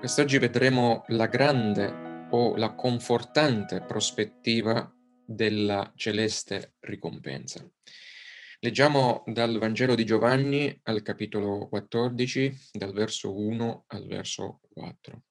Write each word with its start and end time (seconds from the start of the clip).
Quest'oggi 0.00 0.38
vedremo 0.38 1.04
la 1.08 1.26
grande 1.26 2.28
o 2.30 2.56
la 2.56 2.74
confortante 2.74 3.82
prospettiva 3.82 4.90
della 5.26 5.92
celeste 5.94 6.76
ricompensa. 6.80 7.70
Leggiamo 8.60 9.22
dal 9.26 9.58
Vangelo 9.58 9.94
di 9.94 10.06
Giovanni 10.06 10.80
al 10.84 11.02
capitolo 11.02 11.68
14, 11.68 12.70
dal 12.72 12.94
verso 12.94 13.38
1 13.38 13.84
al 13.88 14.06
verso 14.06 14.60
4. 14.72 15.22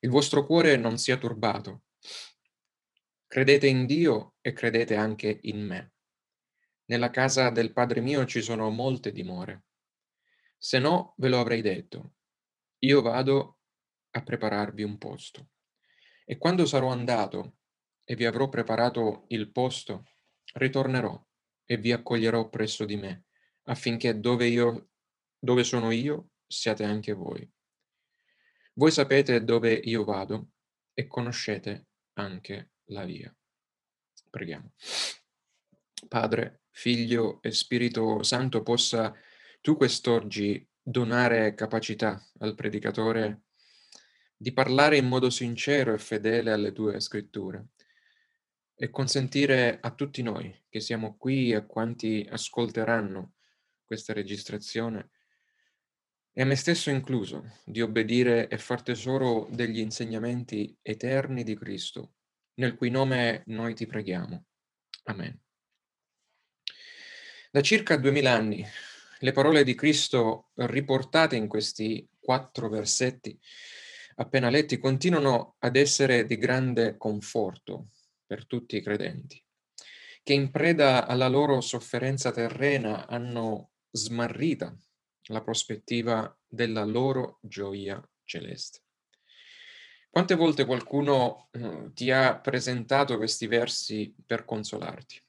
Il 0.00 0.10
vostro 0.10 0.44
cuore 0.44 0.76
non 0.76 0.98
sia 0.98 1.18
turbato. 1.18 1.84
Credete 3.28 3.68
in 3.68 3.86
Dio 3.86 4.34
e 4.40 4.52
credete 4.52 4.96
anche 4.96 5.38
in 5.42 5.64
me. 5.64 5.92
Nella 6.86 7.10
casa 7.10 7.50
del 7.50 7.72
Padre 7.72 8.00
mio 8.00 8.26
ci 8.26 8.42
sono 8.42 8.68
molte 8.70 9.12
dimore. 9.12 9.66
Se 10.58 10.80
no, 10.80 11.14
ve 11.18 11.28
lo 11.28 11.38
avrei 11.38 11.62
detto. 11.62 12.14
Io 12.80 13.02
vado 13.02 13.58
a 14.10 14.22
prepararvi 14.22 14.82
un 14.82 14.98
posto. 14.98 15.50
E 16.24 16.36
quando 16.38 16.66
sarò 16.66 16.88
andato 16.88 17.56
e 18.04 18.14
vi 18.14 18.24
avrò 18.24 18.48
preparato 18.48 19.24
il 19.28 19.50
posto, 19.50 20.04
ritornerò 20.54 21.26
e 21.64 21.76
vi 21.76 21.92
accoglierò 21.92 22.48
presso 22.48 22.84
di 22.84 22.96
me, 22.96 23.24
affinché 23.64 24.20
dove, 24.20 24.46
io, 24.46 24.90
dove 25.38 25.64
sono 25.64 25.90
io 25.90 26.30
siate 26.46 26.84
anche 26.84 27.12
voi. 27.12 27.50
Voi 28.74 28.90
sapete 28.90 29.42
dove 29.42 29.72
io 29.72 30.04
vado 30.04 30.50
e 30.94 31.06
conoscete 31.06 31.88
anche 32.14 32.72
la 32.86 33.04
via. 33.04 33.34
Preghiamo. 34.30 34.72
Padre, 36.06 36.62
Figlio 36.70 37.42
e 37.42 37.50
Spirito 37.50 38.22
Santo, 38.22 38.62
possa 38.62 39.12
tu 39.60 39.76
quest'oggi 39.76 40.67
donare 40.88 41.52
capacità 41.52 42.18
al 42.38 42.54
predicatore 42.54 43.42
di 44.34 44.54
parlare 44.54 44.96
in 44.96 45.06
modo 45.06 45.28
sincero 45.28 45.92
e 45.92 45.98
fedele 45.98 46.50
alle 46.50 46.72
tue 46.72 46.98
scritture 46.98 47.66
e 48.74 48.88
consentire 48.88 49.80
a 49.82 49.90
tutti 49.94 50.22
noi 50.22 50.64
che 50.66 50.80
siamo 50.80 51.18
qui 51.18 51.50
e 51.50 51.56
a 51.56 51.66
quanti 51.66 52.26
ascolteranno 52.30 53.34
questa 53.84 54.14
registrazione 54.14 55.10
e 56.32 56.40
a 56.40 56.46
me 56.46 56.54
stesso 56.54 56.88
incluso 56.88 57.58
di 57.66 57.82
obbedire 57.82 58.48
e 58.48 58.56
far 58.56 58.80
tesoro 58.80 59.46
degli 59.50 59.80
insegnamenti 59.80 60.74
eterni 60.80 61.42
di 61.42 61.54
Cristo, 61.54 62.14
nel 62.54 62.76
cui 62.76 62.88
nome 62.88 63.42
noi 63.46 63.74
ti 63.74 63.86
preghiamo. 63.86 64.46
Amen. 65.04 65.38
Da 67.50 67.60
circa 67.60 67.96
duemila 67.96 68.32
anni 68.32 68.64
le 69.20 69.32
parole 69.32 69.64
di 69.64 69.74
Cristo 69.74 70.50
riportate 70.54 71.36
in 71.36 71.48
questi 71.48 72.08
quattro 72.18 72.68
versetti 72.68 73.38
appena 74.18 74.50
letti 74.50 74.78
continuano 74.78 75.56
ad 75.58 75.76
essere 75.76 76.24
di 76.24 76.36
grande 76.36 76.96
conforto 76.96 77.90
per 78.26 78.46
tutti 78.46 78.76
i 78.76 78.82
credenti, 78.82 79.42
che 80.22 80.32
in 80.32 80.50
preda 80.50 81.06
alla 81.06 81.28
loro 81.28 81.60
sofferenza 81.60 82.30
terrena 82.30 83.06
hanno 83.06 83.70
smarrita 83.90 84.76
la 85.30 85.42
prospettiva 85.42 86.36
della 86.46 86.84
loro 86.84 87.38
gioia 87.42 88.02
celeste. 88.24 88.82
Quante 90.10 90.34
volte 90.34 90.64
qualcuno 90.64 91.48
uh, 91.52 91.92
ti 91.92 92.10
ha 92.10 92.38
presentato 92.38 93.16
questi 93.18 93.46
versi 93.46 94.14
per 94.26 94.44
consolarti? 94.44 95.22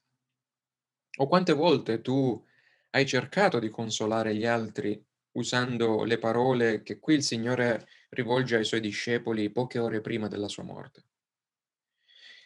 O 1.18 1.28
quante 1.28 1.52
volte 1.52 2.00
tu 2.00 2.44
hai 2.90 3.06
cercato 3.06 3.58
di 3.58 3.68
consolare 3.68 4.34
gli 4.34 4.44
altri 4.44 5.02
usando 5.32 6.02
le 6.04 6.18
parole 6.18 6.82
che 6.82 6.98
qui 6.98 7.14
il 7.14 7.22
Signore 7.22 7.86
rivolge 8.10 8.56
ai 8.56 8.64
suoi 8.64 8.80
discepoli 8.80 9.50
poche 9.50 9.78
ore 9.78 10.00
prima 10.00 10.26
della 10.28 10.48
sua 10.48 10.64
morte? 10.64 11.04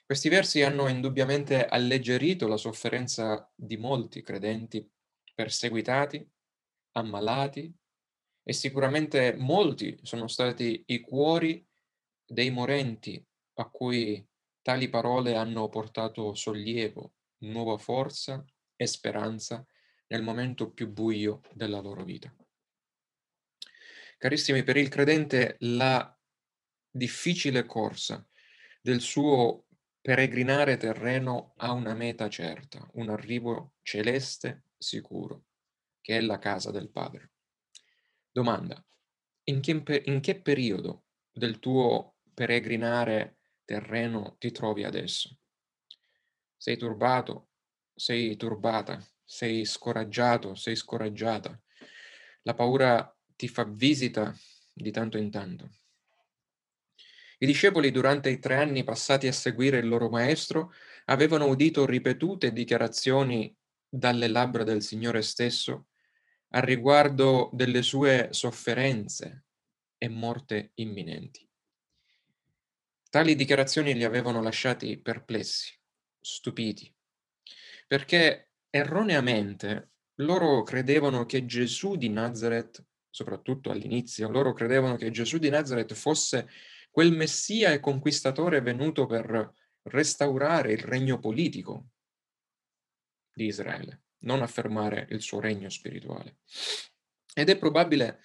Questi 0.04 0.28
versi 0.28 0.62
hanno 0.62 0.86
indubbiamente 0.88 1.64
alleggerito 1.64 2.46
la 2.46 2.58
sofferenza 2.58 3.50
di 3.54 3.78
molti 3.78 4.20
credenti 4.20 4.86
perseguitati, 5.34 6.30
ammalati 6.92 7.74
e 8.42 8.52
sicuramente 8.52 9.34
molti 9.38 9.98
sono 10.02 10.28
stati 10.28 10.82
i 10.88 11.00
cuori 11.00 11.66
dei 12.26 12.50
morenti 12.50 13.24
a 13.54 13.68
cui 13.70 14.22
tali 14.60 14.90
parole 14.90 15.36
hanno 15.36 15.70
portato 15.70 16.34
sollievo, 16.34 17.14
nuova 17.38 17.78
forza 17.78 18.44
e 18.76 18.86
speranza 18.86 19.64
nel 20.14 20.22
momento 20.22 20.70
più 20.70 20.88
buio 20.88 21.40
della 21.52 21.80
loro 21.80 22.04
vita. 22.04 22.32
Carissimi, 24.16 24.62
per 24.62 24.76
il 24.76 24.88
credente 24.88 25.56
la 25.60 26.16
difficile 26.88 27.66
corsa 27.66 28.24
del 28.80 29.00
suo 29.00 29.66
Peregrinare 30.00 30.76
terreno 30.76 31.54
ha 31.56 31.72
una 31.72 31.94
meta 31.94 32.28
certa, 32.28 32.86
un 32.92 33.08
arrivo 33.08 33.76
celeste 33.80 34.64
sicuro, 34.76 35.46
che 36.02 36.18
è 36.18 36.20
la 36.20 36.38
casa 36.38 36.70
del 36.70 36.90
Padre. 36.90 37.32
Domanda, 38.30 38.84
in 39.44 39.62
che, 39.62 40.02
in 40.04 40.20
che 40.20 40.40
periodo 40.42 41.06
del 41.32 41.58
tuo 41.58 42.16
peregrinare 42.34 43.38
terreno 43.64 44.36
ti 44.38 44.50
trovi 44.50 44.84
adesso? 44.84 45.38
Sei 46.54 46.76
turbato? 46.76 47.48
Sei 47.94 48.36
turbata? 48.36 49.02
Sei 49.24 49.64
scoraggiato? 49.64 50.54
Sei 50.54 50.76
scoraggiata? 50.76 51.58
La 52.42 52.54
paura 52.54 53.16
ti 53.34 53.48
fa 53.48 53.64
visita 53.64 54.34
di 54.72 54.90
tanto 54.90 55.16
in 55.16 55.30
tanto. 55.30 55.70
I 57.38 57.46
discepoli 57.46 57.90
durante 57.90 58.30
i 58.30 58.38
tre 58.38 58.56
anni 58.56 58.84
passati 58.84 59.26
a 59.26 59.32
seguire 59.32 59.78
il 59.78 59.88
loro 59.88 60.08
maestro 60.08 60.72
avevano 61.06 61.46
udito 61.46 61.84
ripetute 61.84 62.52
dichiarazioni 62.52 63.54
dalle 63.88 64.28
labbra 64.28 64.62
del 64.62 64.82
Signore 64.82 65.22
stesso 65.22 65.88
a 66.50 66.60
riguardo 66.60 67.50
delle 67.52 67.82
sue 67.82 68.28
sofferenze 68.30 69.44
e 69.98 70.08
morte 70.08 70.70
imminenti. 70.74 71.48
Tali 73.10 73.34
dichiarazioni 73.34 73.94
li 73.94 74.04
avevano 74.04 74.40
lasciati 74.40 74.98
perplessi, 74.98 75.72
stupiti, 76.20 76.92
perché 77.86 78.50
erroneamente 78.74 79.92
loro 80.16 80.64
credevano 80.64 81.26
che 81.26 81.46
Gesù 81.46 81.94
di 81.94 82.08
Nazareth, 82.08 82.84
soprattutto 83.08 83.70
all'inizio, 83.70 84.28
loro 84.28 84.52
credevano 84.52 84.96
che 84.96 85.12
Gesù 85.12 85.38
di 85.38 85.48
Nazareth 85.48 85.94
fosse 85.94 86.48
quel 86.90 87.12
messia 87.12 87.70
e 87.70 87.78
conquistatore 87.78 88.60
venuto 88.62 89.06
per 89.06 89.52
restaurare 89.82 90.72
il 90.72 90.80
regno 90.80 91.20
politico 91.20 91.90
di 93.32 93.46
Israele, 93.46 94.06
non 94.24 94.42
affermare 94.42 95.06
il 95.10 95.20
suo 95.20 95.38
regno 95.38 95.68
spirituale. 95.68 96.38
Ed 97.32 97.50
è 97.50 97.56
probabile 97.56 98.22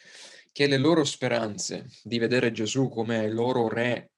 che 0.52 0.66
le 0.66 0.78
loro 0.78 1.04
speranze 1.04 1.90
di 2.02 2.18
vedere 2.18 2.52
Gesù 2.52 2.90
come 2.90 3.30
loro 3.30 3.68
re, 3.68 4.14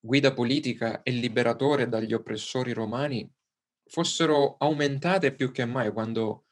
guida 0.00 0.32
politica 0.32 1.02
e 1.02 1.10
liberatore 1.10 1.86
dagli 1.86 2.14
oppressori 2.14 2.72
romani 2.72 3.30
fossero 3.86 4.56
aumentate 4.58 5.34
più 5.34 5.52
che 5.52 5.64
mai 5.64 5.92
quando 5.92 6.46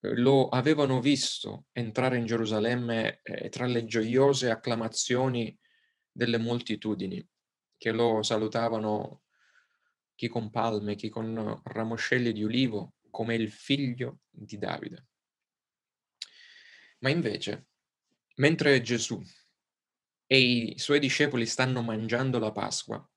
eh, 0.00 0.16
lo 0.16 0.48
avevano 0.48 1.00
visto 1.00 1.66
entrare 1.72 2.18
in 2.18 2.26
Gerusalemme 2.26 3.20
eh, 3.22 3.48
tra 3.48 3.66
le 3.66 3.84
gioiose 3.84 4.50
acclamazioni 4.50 5.56
delle 6.10 6.38
moltitudini 6.38 7.26
che 7.76 7.92
lo 7.92 8.22
salutavano 8.22 9.22
chi 10.14 10.28
con 10.28 10.50
palme, 10.50 10.94
chi 10.94 11.10
con 11.10 11.60
ramoscelli 11.64 12.32
di 12.32 12.42
ulivo, 12.42 12.94
come 13.10 13.34
il 13.34 13.50
figlio 13.50 14.20
di 14.30 14.56
Davide. 14.56 15.06
Ma 17.00 17.10
invece, 17.10 17.68
mentre 18.36 18.80
Gesù 18.80 19.22
e 20.26 20.38
i 20.38 20.78
suoi 20.78 20.98
discepoli 20.98 21.46
stanno 21.46 21.82
mangiando 21.82 22.38
la 22.38 22.50
Pasqua, 22.50 23.08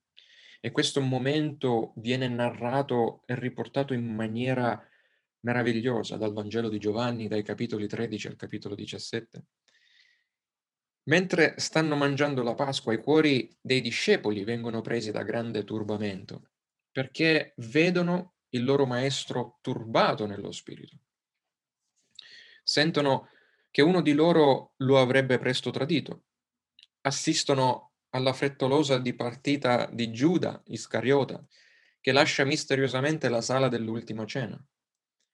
e 0.59 0.71
questo 0.71 1.01
momento 1.01 1.93
viene 1.97 2.27
narrato 2.27 3.23
e 3.25 3.35
riportato 3.35 3.93
in 3.93 4.13
maniera 4.13 4.81
meravigliosa 5.41 6.17
dal 6.17 6.33
Vangelo 6.33 6.69
di 6.69 6.79
Giovanni, 6.79 7.27
dai 7.27 7.43
capitoli 7.43 7.87
13 7.87 8.27
al 8.27 8.35
capitolo 8.35 8.75
17, 8.75 9.43
Mentre 11.09 11.55
stanno 11.57 11.95
mangiando 11.95 12.43
la 12.43 12.53
Pasqua, 12.53 12.93
i 12.93 13.01
cuori 13.01 13.57
dei 13.59 13.81
discepoli 13.81 14.43
vengono 14.43 14.81
presi 14.81 15.11
da 15.11 15.23
grande 15.23 15.63
turbamento, 15.63 16.51
perché 16.91 17.53
vedono 17.57 18.35
il 18.49 18.63
loro 18.63 18.85
maestro 18.85 19.57
turbato 19.61 20.27
nello 20.27 20.51
spirito. 20.51 20.99
Sentono 22.61 23.29
che 23.71 23.81
uno 23.81 24.01
di 24.01 24.13
loro 24.13 24.73
lo 24.77 24.99
avrebbe 24.99 25.39
presto 25.39 25.71
tradito. 25.71 26.25
Assistono 27.01 27.88
alla 28.09 28.33
frettolosa 28.33 28.97
dipartita 28.97 29.87
di 29.91 30.11
Giuda 30.11 30.61
Iscariota, 30.67 31.45
che 31.99 32.11
lascia 32.11 32.45
misteriosamente 32.45 33.29
la 33.29 33.41
sala 33.41 33.67
dell'ultima 33.67 34.25
cena. 34.25 34.63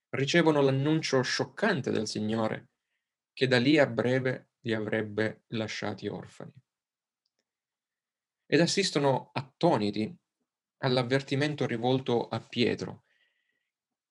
Ricevono 0.09 0.61
l'annuncio 0.61 1.21
scioccante 1.21 1.91
del 1.91 2.07
Signore, 2.07 2.69
che 3.33 3.47
da 3.47 3.57
lì 3.57 3.77
a 3.77 3.87
breve 3.87 4.51
li 4.61 4.73
avrebbe 4.73 5.43
lasciati 5.47 6.07
orfani. 6.07 6.53
Ed 8.47 8.59
assistono 8.59 9.31
attoniti 9.33 10.15
all'avvertimento 10.79 11.65
rivolto 11.65 12.27
a 12.27 12.39
Pietro, 12.39 13.05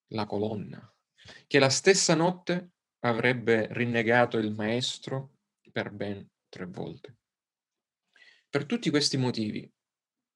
la 0.09 0.25
colonna, 0.25 0.93
che 1.47 1.59
la 1.59 1.69
stessa 1.69 2.15
notte 2.15 2.71
avrebbe 2.99 3.67
rinnegato 3.71 4.37
il 4.37 4.53
maestro 4.53 5.37
per 5.71 5.91
ben 5.91 6.27
tre 6.49 6.65
volte. 6.65 7.17
Per 8.55 8.65
tutti 8.65 8.89
questi 8.89 9.17
motivi, 9.17 9.69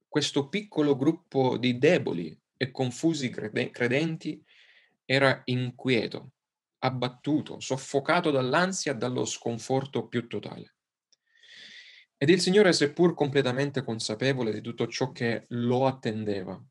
questo 0.05 0.49
piccolo 0.49 0.97
gruppo 0.97 1.55
di 1.55 1.77
deboli 1.77 2.37
e 2.57 2.69
confusi 2.69 3.29
credenti 3.29 4.43
era 5.05 5.41
inquieto, 5.45 6.33
abbattuto, 6.79 7.61
soffocato 7.61 8.29
dall'ansia 8.29 8.91
e 8.91 8.95
dallo 8.95 9.23
sconforto 9.23 10.09
più 10.09 10.27
totale. 10.27 10.75
Ed 12.17 12.27
il 12.27 12.41
Signore, 12.41 12.73
seppur 12.73 13.13
completamente 13.13 13.85
consapevole 13.85 14.51
di 14.51 14.59
tutto 14.59 14.87
ciò 14.87 15.13
che 15.13 15.45
lo 15.51 15.85
attendeva, 15.85 16.61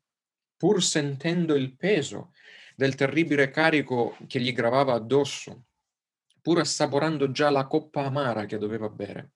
pur 0.55 0.83
sentendo 0.83 1.55
il 1.55 1.75
peso 1.75 2.31
del 2.75 2.93
terribile 2.93 3.49
carico 3.49 4.15
che 4.27 4.39
gli 4.39 4.53
gravava 4.53 4.93
addosso, 4.93 5.65
pur 6.43 6.59
assaporando 6.59 7.31
già 7.31 7.49
la 7.49 7.65
coppa 7.65 8.05
amara 8.05 8.45
che 8.45 8.59
doveva 8.59 8.87
bere, 8.87 9.31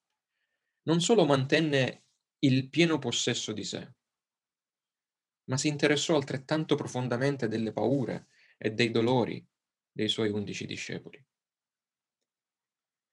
non 0.83 1.01
solo 1.01 1.25
mantenne 1.25 2.03
il 2.39 2.69
pieno 2.69 2.99
possesso 2.99 3.51
di 3.53 3.63
sé, 3.63 3.93
ma 5.45 5.55
si 5.55 5.69
interessò 5.69 6.17
altrettanto 6.17 6.75
profondamente 6.75 7.47
delle 7.47 7.71
paure 7.71 8.27
e 8.57 8.71
dei 8.73 8.91
dolori 8.91 9.41
dei 9.89 10.09
suoi 10.09 10.29
undici 10.29 10.65
discepoli. 10.65 11.25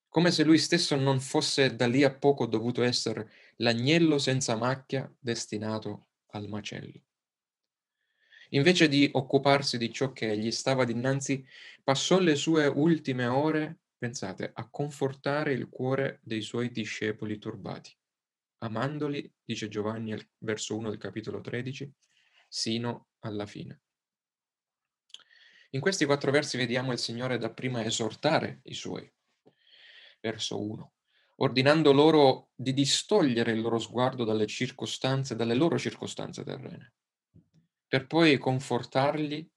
Come 0.08 0.30
se 0.30 0.44
lui 0.44 0.58
stesso 0.58 0.94
non 0.94 1.18
fosse 1.20 1.74
da 1.74 1.88
lì 1.88 2.04
a 2.04 2.14
poco 2.14 2.46
dovuto 2.46 2.82
essere 2.84 3.28
l'agnello 3.56 4.18
senza 4.18 4.54
macchia 4.54 5.12
destinato 5.18 6.08
al 6.32 6.46
macello. 6.48 7.02
Invece 8.50 8.88
di 8.88 9.08
occuparsi 9.12 9.76
di 9.76 9.92
ciò 9.92 10.12
che 10.12 10.38
gli 10.38 10.50
stava 10.52 10.84
dinanzi, 10.84 11.44
passò 11.82 12.18
le 12.20 12.36
sue 12.36 12.66
ultime 12.66 13.26
ore, 13.26 13.78
pensate, 14.00 14.50
a 14.54 14.68
confortare 14.70 15.52
il 15.52 15.68
cuore 15.68 16.20
dei 16.22 16.40
suoi 16.40 16.70
discepoli 16.70 17.38
turbati, 17.38 17.94
amandoli, 18.58 19.30
dice 19.44 19.68
Giovanni 19.68 20.12
al 20.12 20.26
verso 20.38 20.76
1 20.76 20.88
del 20.88 20.98
capitolo 20.98 21.40
13, 21.40 21.92
sino 22.48 23.10
alla 23.20 23.44
fine. 23.44 23.82
In 25.70 25.80
questi 25.80 26.06
quattro 26.06 26.30
versi 26.30 26.56
vediamo 26.56 26.92
il 26.92 26.98
Signore 26.98 27.38
dapprima 27.38 27.84
esortare 27.84 28.60
i 28.64 28.74
suoi. 28.74 29.08
Verso 30.20 30.60
1. 30.60 30.92
Ordinando 31.36 31.92
loro 31.92 32.50
di 32.54 32.72
distogliere 32.72 33.52
il 33.52 33.60
loro 33.60 33.78
sguardo 33.78 34.24
dalle 34.24 34.46
circostanze, 34.46 35.36
dalle 35.36 35.54
loro 35.54 35.78
circostanze 35.78 36.42
terrene 36.42 36.94
per 37.90 38.06
poi 38.06 38.38
confortarli 38.38 39.50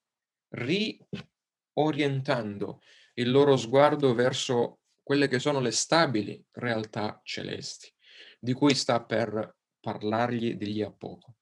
riorientando 1.76 2.82
il 3.14 3.32
loro 3.32 3.56
sguardo 3.56 4.14
verso 4.14 4.80
quelle 5.02 5.28
che 5.28 5.40
sono 5.40 5.60
le 5.60 5.72
stabili 5.72 6.44
realtà 6.52 7.20
celesti, 7.24 7.94
di 8.40 8.54
cui 8.54 8.74
sta 8.74 9.04
per 9.04 9.58
parlargli 9.80 10.56
di 10.56 10.74
lì 10.74 10.82
a 10.82 10.92
poco. 10.92 11.38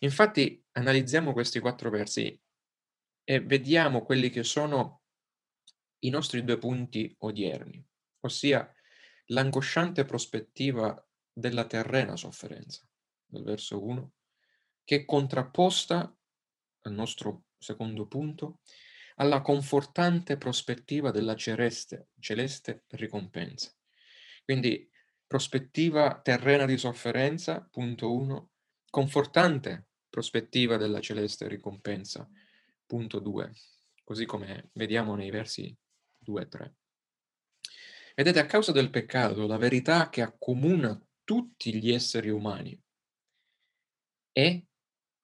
Infatti 0.00 0.62
analizziamo 0.72 1.32
questi 1.32 1.58
quattro 1.60 1.90
versi 1.90 2.38
e 3.24 3.40
vediamo 3.40 4.04
quelli 4.04 4.30
che 4.30 4.42
sono 4.42 5.02
i 6.00 6.10
nostri 6.10 6.44
due 6.44 6.58
punti 6.58 7.14
odierni, 7.20 7.84
ossia 8.20 8.70
l'angosciante 9.26 10.04
prospettiva 10.04 11.08
della 11.32 11.64
terrena 11.64 12.16
sofferenza, 12.16 12.86
dal 13.24 13.44
verso 13.44 13.82
1 13.82 14.12
che 14.84 14.96
è 14.96 15.04
contrapposta 15.04 16.14
al 16.84 16.92
nostro 16.92 17.44
secondo 17.56 18.06
punto 18.06 18.58
alla 19.16 19.40
confortante 19.40 20.36
prospettiva 20.36 21.10
della 21.10 21.34
celeste, 21.36 22.08
celeste 22.18 22.84
ricompensa. 22.90 23.70
Quindi 24.44 24.88
prospettiva 25.26 26.20
terrena 26.22 26.66
di 26.66 26.76
sofferenza, 26.76 27.66
punto 27.70 28.12
uno, 28.12 28.50
confortante 28.90 29.88
prospettiva 30.08 30.76
della 30.76 31.00
celeste 31.00 31.48
ricompensa, 31.48 32.28
punto 32.84 33.18
due, 33.18 33.52
così 34.04 34.26
come 34.26 34.70
vediamo 34.74 35.14
nei 35.14 35.30
versi 35.30 35.74
2 36.18 36.42
e 36.42 36.48
3. 36.48 36.74
Vedete, 38.14 38.40
a 38.40 38.46
causa 38.46 38.72
del 38.72 38.90
peccato, 38.90 39.46
la 39.46 39.56
verità 39.56 40.10
che 40.10 40.20
accomuna 40.20 41.00
tutti 41.24 41.74
gli 41.74 41.90
esseri 41.90 42.28
umani 42.28 42.78
è 44.30 44.62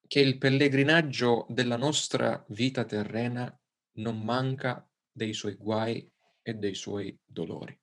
che 0.06 0.20
il 0.20 0.38
pellegrinaggio 0.38 1.44
della 1.50 1.76
nostra 1.76 2.43
vita 2.49 2.85
terrena 2.85 3.55
non 3.99 4.21
manca 4.21 4.87
dei 5.11 5.33
suoi 5.33 5.55
guai 5.55 6.11
e 6.43 6.55
dei 6.55 6.75
suoi 6.75 7.17
dolori. 7.25 7.79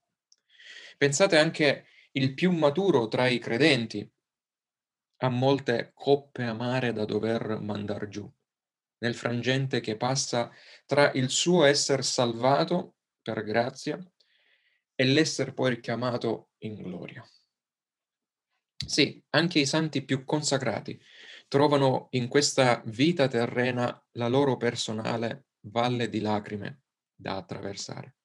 Pensate 0.97 1.37
anche 1.37 1.85
il 2.11 2.33
più 2.33 2.51
maturo 2.51 3.07
tra 3.07 3.27
i 3.27 3.39
credenti 3.39 4.09
ha 5.17 5.29
molte 5.29 5.91
coppe 5.93 6.43
amare 6.43 6.93
da 6.93 7.05
dover 7.05 7.59
mandar 7.61 8.07
giù, 8.07 8.29
nel 8.99 9.15
frangente 9.15 9.79
che 9.79 9.97
passa 9.97 10.51
tra 10.85 11.11
il 11.13 11.29
suo 11.29 11.63
essere 11.63 12.01
salvato 12.01 12.95
per 13.21 13.43
grazia 13.43 13.99
e 14.95 15.03
l'essere 15.03 15.53
poi 15.53 15.79
chiamato 15.79 16.51
in 16.59 16.75
gloria. 16.75 17.25
Sì, 18.85 19.21
anche 19.31 19.59
i 19.59 19.65
santi 19.65 20.03
più 20.03 20.25
consacrati 20.25 20.99
trovano 21.47 22.07
in 22.11 22.27
questa 22.27 22.81
vita 22.85 23.27
terrena 23.27 24.05
la 24.13 24.27
loro 24.27 24.57
personale 24.57 25.45
valle 25.65 26.09
di 26.09 26.19
lacrime 26.19 26.83
da 27.13 27.37
attraversare. 27.37 28.15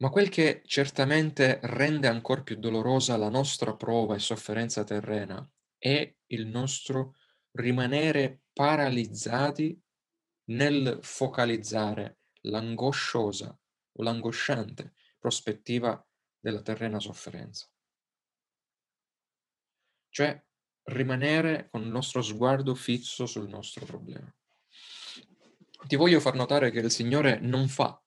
Ma 0.00 0.10
quel 0.10 0.28
che 0.28 0.62
certamente 0.64 1.58
rende 1.62 2.06
ancora 2.06 2.42
più 2.42 2.56
dolorosa 2.56 3.16
la 3.16 3.28
nostra 3.28 3.74
prova 3.74 4.14
e 4.14 4.20
sofferenza 4.20 4.84
terrena 4.84 5.48
è 5.76 6.14
il 6.26 6.46
nostro 6.46 7.16
rimanere 7.52 8.42
paralizzati 8.52 9.80
nel 10.50 10.98
focalizzare 11.02 12.20
l'angosciosa 12.42 13.48
o 13.48 14.02
l'angosciante 14.02 14.94
prospettiva 15.18 16.00
della 16.38 16.62
terrena 16.62 17.00
sofferenza. 17.00 17.68
Cioè 20.10 20.40
rimanere 20.84 21.68
con 21.70 21.82
il 21.82 21.88
nostro 21.88 22.22
sguardo 22.22 22.74
fisso 22.74 23.26
sul 23.26 23.48
nostro 23.48 23.84
problema. 23.84 24.32
Ti 25.86 25.96
voglio 25.96 26.20
far 26.20 26.34
notare 26.34 26.70
che 26.70 26.80
il 26.80 26.90
Signore 26.90 27.38
non 27.40 27.68
fa 27.68 28.02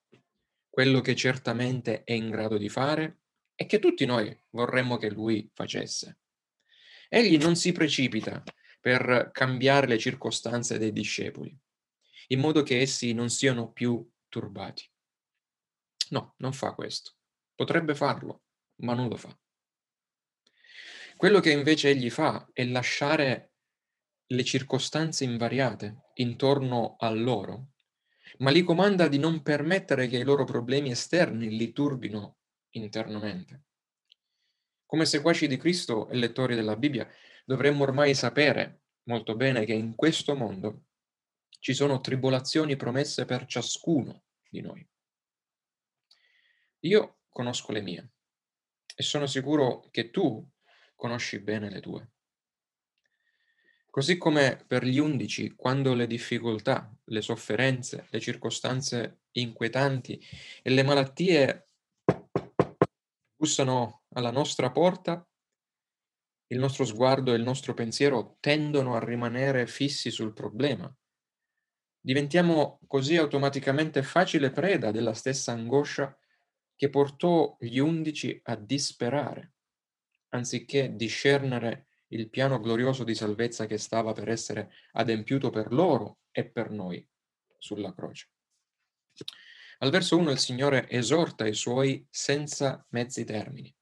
quello 0.70 1.01
che 1.01 1.16
certamente 1.16 2.04
è 2.04 2.13
in 2.13 2.30
grado 2.30 2.58
di 2.58 2.70
fare 2.70 3.20
e 3.56 3.66
che 3.66 3.80
tutti 3.80 4.06
noi 4.06 4.36
vorremmo 4.51 4.98
che 4.98 5.10
Lui 5.10 5.50
facesse. 5.54 6.20
Egli 7.10 7.38
non 7.38 7.56
si 7.56 7.74
precipita 7.74 8.42
per 8.80 9.30
cambiare 9.34 9.86
le 9.86 9.98
circostanze 9.98 10.78
dei 10.78 10.94
discepoli, 10.94 11.56
in 12.28 12.40
modo 12.40 12.63
che 12.63 12.80
essi 12.80 13.13
non 13.13 13.30
siano 13.30 13.72
più 13.72 14.10
turbati. 14.30 14.90
No, 16.10 16.36
non 16.38 16.54
fa 16.54 16.74
questo. 16.74 17.16
Potrebbe 17.54 17.94
farlo, 17.94 18.44
ma 18.78 18.94
non 18.94 19.10
lo 19.10 19.18
fa. 19.18 19.38
Quello 21.18 21.40
che 21.42 21.51
invece 21.51 21.90
egli 21.90 22.10
fa 22.10 22.50
è 22.54 22.63
lasciare 22.63 23.50
le 24.32 24.44
circostanze 24.46 25.26
invariate 25.26 26.06
intorno 26.16 26.96
a 26.98 27.10
loro, 27.10 27.72
ma 28.38 28.50
li 28.50 28.64
comanda 28.64 29.08
di 29.10 29.18
non 29.18 29.42
permettere 29.42 30.08
che 30.08 30.18
i 30.18 30.24
loro 30.24 30.46
problemi 30.46 30.90
esterni 30.90 31.50
li 31.50 31.74
turbino 31.74 32.38
internamente. 32.72 33.64
Come 34.86 35.06
seguaci 35.06 35.48
di 35.48 35.58
Cristo 35.58 36.08
e 36.08 36.16
lettori 36.16 36.56
della 36.56 36.78
Bibbia, 36.78 37.10
dovremmo 37.46 37.84
ormai 37.84 38.14
sapere 38.16 38.84
molto 39.04 39.36
bene 39.36 39.66
che 39.66 39.74
in 39.74 39.96
questo 39.96 40.34
mondo 40.36 40.86
ci 41.60 41.74
sono 41.74 42.00
tribolazioni 42.00 42.78
promesse 42.78 43.26
per 43.26 43.46
ciascuno 43.46 44.24
di 44.50 44.62
noi. 44.62 44.88
Io 46.84 47.20
conosco 47.30 47.72
le 47.74 47.82
mie 47.82 48.12
e 48.96 49.04
sono 49.04 49.28
sicuro 49.28 49.88
che 49.92 50.10
tu 50.10 50.46
conosci 50.96 51.40
bene 51.40 51.70
le 51.70 51.82
tue. 51.82 52.12
Così 53.91 54.17
come 54.17 54.63
per 54.65 54.86
gli 54.86 55.00
undici, 55.00 55.53
quando 55.53 55.93
le 55.93 56.07
difficoltà, 56.07 56.89
le 57.03 57.21
sofferenze, 57.21 58.07
le 58.10 58.21
circostanze 58.21 59.24
inquietanti 59.31 60.17
e 60.63 60.69
le 60.69 60.81
malattie 60.81 61.67
bussano 63.36 64.03
alla 64.13 64.31
nostra 64.31 64.71
porta, 64.71 65.27
il 66.48 66.57
nostro 66.57 66.86
sguardo 66.86 67.33
e 67.33 67.36
il 67.36 67.43
nostro 67.43 67.74
pensiero 67.74 68.38
tendono 68.39 68.95
a 68.95 69.03
rimanere 69.03 69.67
fissi 69.67 70.10
sul 70.10 70.31
problema. 70.31 70.89
Diventiamo 72.00 72.79
così 72.88 73.17
automaticamente 73.17 74.03
facile 74.03 74.51
preda 74.51 74.91
della 74.91 75.13
stessa 75.13 75.51
angoscia 75.51 76.17
che 76.77 76.89
portò 76.89 77.57
gli 77.60 77.79
undici 77.79 78.39
a 78.43 78.55
disperare, 78.55 79.51
anziché 80.29 80.95
discernere 80.95 81.88
il 82.12 82.30
piano 82.30 82.60
glorioso 82.60 83.03
di 83.03 83.15
salvezza 83.15 83.65
che 83.65 83.77
stava 83.77 84.13
per 84.13 84.30
essere 84.30 84.72
adempiuto 84.94 85.50
per 85.50 85.72
loro 85.72 86.20
e 86.32 86.46
per 86.46 86.70
noi 86.70 87.06
sulla 87.58 87.94
croce. 87.94 88.30
Al 89.80 89.89
verso 89.89 90.18
1 90.18 90.32
il 90.32 90.39
Signore 90.39 90.89
esorta 90.89 91.46
i 91.46 91.53
suoi 91.53 92.06
senza 92.10 92.86
mezzi 92.89 93.24
termini. 93.24 93.74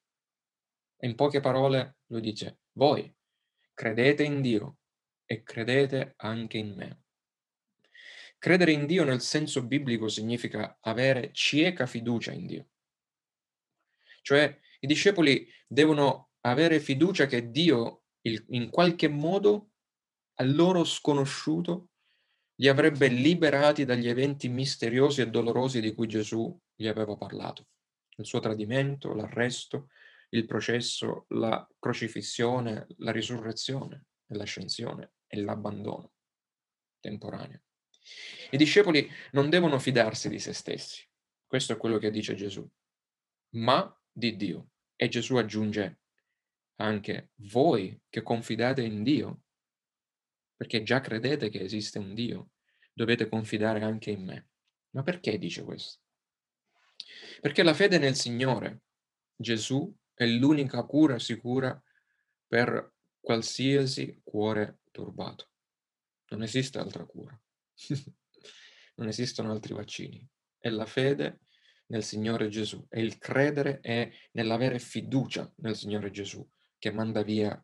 In 1.02 1.16
poche 1.16 1.40
parole 1.40 1.98
lui 2.08 2.22
dice, 2.22 2.60
voi 2.74 3.14
credete 3.74 4.24
in 4.24 4.42
Dio 4.42 4.78
e 5.26 5.44
credete 5.44 6.14
anche 6.18 6.58
in 6.58 6.74
me. 6.76 7.04
Credere 8.38 8.72
in 8.72 8.86
Dio 8.86 9.04
nel 9.04 9.22
senso 9.22 9.66
biblico 9.66 10.08
significa 10.08 10.78
avere 10.82 11.32
cieca 11.34 11.86
fiducia 11.86 12.32
in 12.32 12.46
Dio. 12.46 12.70
Cioè 14.22 14.60
i 14.80 14.88
discepoli 14.88 15.48
devono 15.68 16.32
avere 16.42 16.80
fiducia 16.80 17.26
che 17.26 17.52
Dio 17.52 18.04
in 18.22 18.70
qualche 18.70 19.08
modo 19.08 19.72
al 20.36 20.54
loro 20.54 20.84
sconosciuto 20.84 21.90
li 22.56 22.68
avrebbe 22.68 23.08
liberati 23.08 23.86
dagli 23.86 24.08
eventi 24.08 24.50
misteriosi 24.50 25.22
e 25.22 25.30
dolorosi 25.30 25.80
di 25.80 25.94
cui 25.94 26.08
Gesù 26.08 26.58
gli 26.76 26.88
aveva 26.88 27.16
parlato. 27.16 27.68
Il 28.18 28.26
suo 28.26 28.40
tradimento, 28.40 29.14
l'arresto, 29.14 29.90
il 30.30 30.46
processo, 30.46 31.26
la 31.30 31.66
crocifissione, 31.80 32.88
la 32.98 33.12
risurrezione, 33.12 34.08
l'ascensione 34.28 35.14
e 35.28 35.42
l'abbandono 35.42 36.12
temporaneo. 37.00 37.62
I 38.52 38.58
discepoli 38.58 39.10
non 39.32 39.50
devono 39.50 39.80
fidarsi 39.80 40.28
di 40.28 40.40
se 40.40 40.54
stessi, 40.54 41.08
questo 41.48 41.74
è 41.74 41.78
quello 41.78 41.98
che 41.98 42.12
dice 42.12 42.36
Gesù, 42.36 42.68
ma 43.56 43.98
di 44.12 44.36
Dio. 44.36 44.72
E 44.96 45.08
Gesù 45.08 45.38
aggiunge 45.38 46.02
anche 46.80 47.32
voi 47.36 48.00
che 48.10 48.22
confidate 48.22 48.82
in 48.82 49.04
Dio 49.04 49.42
perché 50.60 50.84
già 50.84 51.00
credete 51.00 51.48
che 51.48 51.62
esiste 51.62 52.00
un 52.00 52.14
Dio, 52.14 52.50
dovete 52.92 53.30
confidare 53.30 53.82
anche 53.82 54.12
in 54.12 54.26
me. 54.26 54.50
Ma 54.90 55.04
perché 55.04 55.38
dice 55.38 55.64
questo? 55.64 56.02
Perché 57.40 57.64
la 57.64 57.74
fede 57.74 57.98
nel 57.98 58.16
Signore, 58.16 58.82
Gesù, 59.38 59.90
è 60.14 60.26
l'unica 60.26 60.84
cura 60.84 61.18
sicura 61.18 61.82
per 62.46 62.92
qualsiasi 63.22 64.20
cuore 64.22 64.80
turbato. 64.92 65.50
Non 66.32 66.44
esiste 66.44 66.78
altra 66.78 67.06
cura. 67.06 67.40
non 68.96 69.08
esistono 69.08 69.52
altri 69.52 69.74
vaccini. 69.74 70.28
È 70.58 70.68
la 70.68 70.86
fede 70.86 71.40
nel 71.86 72.04
Signore 72.04 72.50
Gesù, 72.50 72.86
è 72.90 73.00
il 73.00 73.18
credere 73.18 73.80
e 73.80 74.12
nell'avere 74.34 74.78
fiducia 74.78 75.50
nel 75.60 75.78
Signore 75.78 76.12
Gesù 76.12 76.46
che 76.80 76.92
manda 76.92 77.22
via 77.22 77.64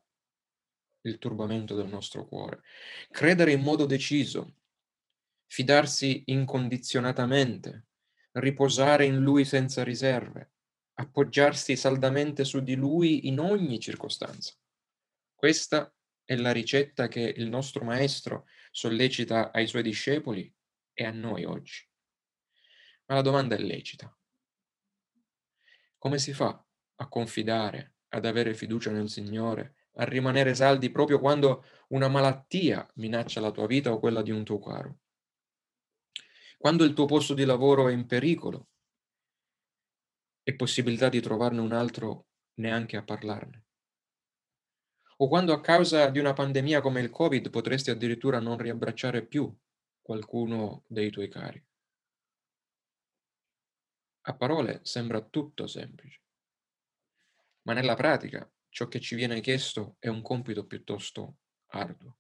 il 1.01 1.17
turbamento 1.17 1.75
del 1.75 1.87
nostro 1.87 2.25
cuore. 2.25 2.61
Credere 3.09 3.51
in 3.51 3.61
modo 3.61 3.85
deciso, 3.85 4.57
fidarsi 5.47 6.23
incondizionatamente, 6.27 7.87
riposare 8.33 9.05
in 9.05 9.21
Lui 9.21 9.45
senza 9.45 9.83
riserve, 9.83 10.51
appoggiarsi 10.95 11.75
saldamente 11.75 12.43
su 12.43 12.61
di 12.61 12.75
Lui 12.75 13.27
in 13.27 13.39
ogni 13.39 13.79
circostanza. 13.79 14.53
Questa 15.33 15.93
è 16.23 16.35
la 16.35 16.51
ricetta 16.51 17.07
che 17.07 17.21
il 17.21 17.47
nostro 17.47 17.83
Maestro 17.83 18.47
sollecita 18.71 19.51
ai 19.51 19.67
suoi 19.67 19.83
discepoli 19.83 20.53
e 20.93 21.05
a 21.05 21.11
noi 21.11 21.45
oggi. 21.45 21.87
Ma 23.05 23.15
la 23.15 23.21
domanda 23.21 23.55
è 23.55 23.59
lecita. 23.59 24.13
Come 25.97 26.17
si 26.17 26.33
fa 26.33 26.63
a 26.95 27.07
confidare, 27.07 27.94
ad 28.15 28.25
avere 28.25 28.53
fiducia 28.53 28.91
nel 28.91 29.09
Signore 29.09 29.75
a 29.97 30.05
rimanere 30.05 30.55
saldi 30.55 30.89
proprio 30.89 31.19
quando 31.19 31.65
una 31.89 32.07
malattia 32.07 32.89
minaccia 32.95 33.41
la 33.41 33.51
tua 33.51 33.67
vita 33.67 33.91
o 33.91 33.99
quella 33.99 34.21
di 34.21 34.31
un 34.31 34.43
tuo 34.43 34.59
caro. 34.59 34.99
Quando 36.57 36.83
il 36.83 36.93
tuo 36.93 37.05
posto 37.05 37.33
di 37.33 37.43
lavoro 37.43 37.89
è 37.89 37.93
in 37.93 38.05
pericolo 38.05 38.69
e 40.43 40.55
possibilità 40.55 41.09
di 41.09 41.21
trovarne 41.21 41.59
un 41.59 41.73
altro 41.73 42.27
neanche 42.55 42.97
a 42.97 43.03
parlarne. 43.03 43.63
O 45.17 45.27
quando 45.27 45.53
a 45.53 45.61
causa 45.61 46.09
di 46.09 46.19
una 46.19 46.33
pandemia 46.33 46.81
come 46.81 47.01
il 47.01 47.09
Covid 47.09 47.49
potresti 47.49 47.89
addirittura 47.89 48.39
non 48.39 48.57
riabbracciare 48.57 49.25
più 49.25 49.53
qualcuno 50.01 50.83
dei 50.87 51.09
tuoi 51.09 51.29
cari. 51.29 51.63
A 54.27 54.35
parole 54.35 54.79
sembra 54.83 55.21
tutto 55.21 55.67
semplice, 55.67 56.24
ma 57.65 57.73
nella 57.73 57.95
pratica 57.95 58.49
ciò 58.69 58.87
che 58.87 58.99
ci 58.99 59.15
viene 59.15 59.41
chiesto 59.41 59.95
è 59.99 60.07
un 60.07 60.21
compito 60.21 60.65
piuttosto 60.65 61.37
arduo. 61.67 62.17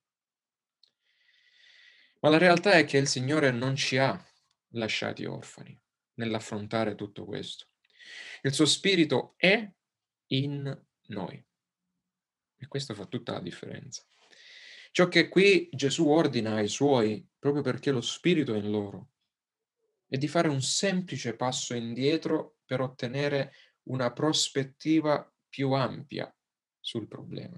Ma 2.21 2.29
la 2.29 2.37
realtà 2.37 2.71
è 2.73 2.85
che 2.85 2.97
il 2.97 3.07
Signore 3.07 3.51
non 3.51 3.75
ci 3.75 3.97
ha 3.97 4.19
lasciati 4.69 5.25
orfani 5.25 5.79
nell'affrontare 6.15 6.95
tutto 6.95 7.25
questo. 7.25 7.67
Il 8.41 8.53
suo 8.53 8.65
spirito 8.65 9.33
è 9.37 9.69
in 10.27 10.85
noi. 11.07 11.45
E 12.57 12.67
questo 12.67 12.93
fa 12.95 13.05
tutta 13.05 13.33
la 13.33 13.41
differenza. 13.41 14.03
Ciò 14.91 15.07
che 15.07 15.27
qui 15.27 15.67
Gesù 15.71 16.07
ordina 16.07 16.55
ai 16.55 16.69
suoi, 16.69 17.27
proprio 17.37 17.61
perché 17.61 17.91
lo 17.91 18.01
spirito 18.01 18.53
è 18.53 18.57
in 18.57 18.71
loro, 18.71 19.09
è 20.07 20.17
di 20.17 20.27
fare 20.27 20.47
un 20.47 20.61
semplice 20.61 21.35
passo 21.35 21.75
indietro 21.75 22.59
per 22.65 22.79
ottenere 22.79 23.53
una 23.83 24.13
prospettiva 24.13 25.29
più 25.55 25.71
ampia 25.71 26.29
sul 26.81 27.07
problema. 27.07 27.57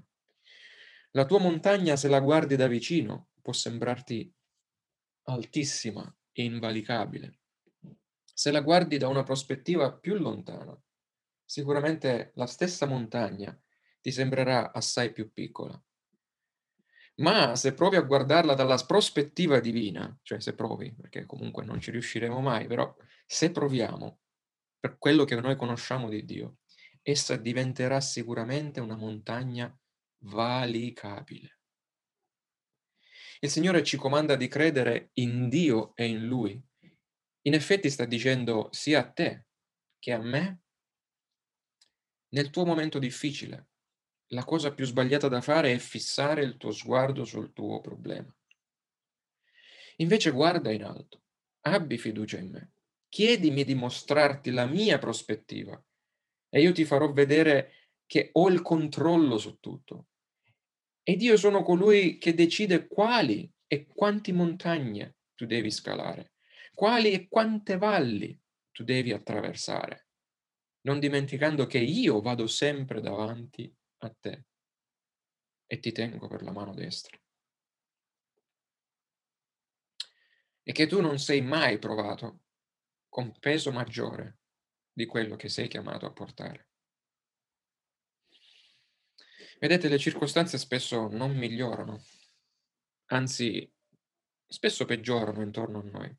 La 1.14 1.26
tua 1.26 1.40
montagna, 1.40 1.96
se 1.96 2.08
la 2.08 2.20
guardi 2.20 2.56
da 2.56 2.68
vicino, 2.68 3.30
può 3.42 3.54
sembrarti 3.54 4.32
altissima 5.24 6.16
e 6.32 6.44
invalicabile. 6.44 7.40
Se 8.24 8.52
la 8.52 8.62
guardi 8.62 9.00
da 9.00 9.08
una 9.08 9.24
prospettiva 9.24 9.92
più 9.98 10.14
lontana, 10.14 10.80
sicuramente 11.44 12.34
la 12.36 12.46
stessa 12.46 12.86
montagna 12.86 13.60
ti 14.00 14.12
sembrerà 14.12 14.72
assai 14.72 15.12
più 15.12 15.34
piccola. 15.34 15.84
Ma 17.16 17.56
se 17.56 17.74
provi 17.74 17.96
a 17.96 18.02
guardarla 18.02 18.54
dalla 18.54 18.78
prospettiva 18.78 19.60
divina, 19.60 20.16
cioè 20.22 20.40
se 20.40 20.54
provi, 20.54 20.94
perché 20.94 21.26
comunque 21.26 21.66
non 21.66 21.80
ci 21.80 21.90
riusciremo 21.90 22.42
mai, 22.42 22.68
però 22.68 22.96
se 23.26 23.50
proviamo 23.50 24.20
per 24.80 25.00
quello 25.00 25.26
che 25.26 25.34
noi 25.42 25.56
conosciamo 25.56 26.10
di 26.10 26.24
Dio, 26.24 26.58
essa 27.10 27.38
diventerà 27.38 28.02
sicuramente 28.02 28.82
una 28.82 28.98
montagna 28.98 29.74
valicabile. 30.24 31.60
Il 33.40 33.50
Signore 33.50 33.82
ci 33.82 33.96
comanda 33.96 34.36
di 34.36 34.50
credere 34.50 35.12
in 35.14 35.48
Dio 35.48 35.96
e 35.96 36.06
in 36.06 36.26
Lui. 36.26 36.62
In 37.44 37.54
effetti 37.54 37.90
sta 37.90 38.04
dicendo 38.04 38.68
sia 38.74 39.00
a 39.00 39.10
te 39.10 39.46
che 40.00 40.12
a 40.12 40.20
me, 40.20 40.64
nel 42.34 42.50
tuo 42.50 42.66
momento 42.66 43.00
difficile, 43.00 43.70
la 44.32 44.44
cosa 44.44 44.74
più 44.74 44.84
sbagliata 44.84 45.30
da 45.30 45.40
fare 45.40 45.72
è 45.72 45.78
fissare 45.78 46.44
il 46.44 46.58
tuo 46.58 46.72
sguardo 46.72 47.24
sul 47.24 47.54
tuo 47.54 47.80
problema. 47.80 48.36
Invece 49.98 50.32
guarda 50.32 50.74
in 50.74 50.84
alto, 50.84 51.24
abbi 51.62 51.98
fiducia 51.98 52.38
in 52.38 52.50
me, 52.50 52.74
chiedimi 53.08 53.64
di 53.64 53.76
mostrarti 53.76 54.52
la 54.52 54.66
mia 54.66 54.98
prospettiva 54.98 55.82
e 56.58 56.62
io 56.62 56.72
ti 56.72 56.86
farò 56.86 57.12
vedere 57.12 57.92
che 58.08 58.32
ho 58.34 58.50
il 58.50 58.64
controllo 58.64 59.38
su 59.38 59.60
tutto. 59.60 60.08
Ed 61.04 61.22
io 61.22 61.38
sono 61.38 61.62
colui 61.62 62.18
che 62.18 62.34
decide 62.34 62.88
quali 62.88 63.50
e 63.68 63.86
quanti 63.86 64.32
montagne 64.32 65.18
tu 65.36 65.46
devi 65.46 65.70
scalare, 65.70 66.34
quali 66.74 67.12
e 67.12 67.28
quante 67.28 67.78
valli 67.78 68.38
tu 68.72 68.84
devi 68.84 69.12
attraversare, 69.14 70.08
non 70.82 71.00
dimenticando 71.00 71.68
che 71.68 71.78
io 71.78 72.22
vado 72.22 72.48
sempre 72.48 73.02
davanti 73.02 73.72
a 74.00 74.16
te 74.20 74.46
e 75.68 75.80
ti 75.80 75.92
tengo 75.92 76.28
per 76.28 76.42
la 76.42 76.52
mano 76.52 76.74
destra. 76.74 77.16
E 80.64 80.72
che 80.72 80.88
tu 80.88 81.02
non 81.02 81.20
sei 81.20 81.42
mai 81.42 81.78
provato 81.78 82.42
con 83.10 83.38
peso 83.40 83.72
maggiore 83.72 84.40
di 84.98 85.06
quello 85.06 85.36
che 85.36 85.48
sei 85.48 85.68
chiamato 85.68 86.08
a 86.08 86.12
portare. 86.12 86.70
Vedete, 89.60 89.90
le 89.90 90.00
circostanze 90.00 90.58
spesso 90.58 91.08
non 91.08 91.38
migliorano, 91.38 92.04
anzi 93.12 93.72
spesso 94.48 94.86
peggiorano 94.86 95.44
intorno 95.44 95.82
a 95.82 95.84
noi. 95.84 96.18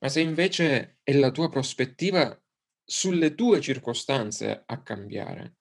Ma 0.00 0.08
se 0.08 0.20
invece 0.22 0.98
è 1.04 1.12
la 1.12 1.30
tua 1.30 1.48
prospettiva 1.48 2.36
sulle 2.84 3.36
tue 3.36 3.60
circostanze 3.60 4.64
a 4.66 4.82
cambiare, 4.82 5.58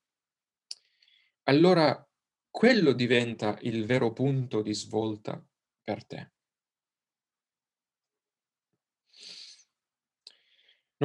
allora 1.43 2.03
quello 2.49 2.93
diventa 2.93 3.59
il 3.61 3.85
vero 3.85 4.11
punto 4.11 4.63
di 4.63 4.73
svolta 4.73 5.39
per 5.83 6.03
te. 6.03 6.31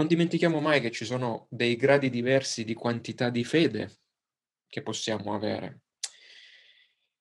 Non 0.00 0.09
dimentichiamo 0.09 0.61
mai 0.61 0.80
che 0.80 0.90
ci 0.90 1.04
sono 1.04 1.47
dei 1.50 1.76
gradi 1.76 2.09
diversi 2.09 2.64
di 2.64 2.73
quantità 2.73 3.28
di 3.28 3.45
fede 3.45 3.99
che 4.66 4.80
possiamo 4.80 5.35
avere. 5.35 5.83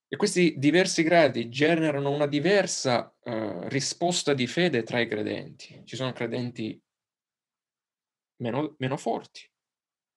E 0.08 0.16
questi 0.16 0.56
diversi 0.58 1.04
gradi 1.04 1.50
generano 1.50 2.10
una 2.10 2.26
diversa 2.26 3.14
uh, 3.20 3.68
risposta 3.68 4.34
di 4.34 4.48
fede 4.48 4.84
tra 4.84 5.02
i 5.02 5.10
credenti. 5.10 5.82
Ci 5.84 5.98
sono 5.98 6.14
credenti 6.14 6.82
meno, 8.38 8.76
meno 8.78 8.96
forti 8.96 9.42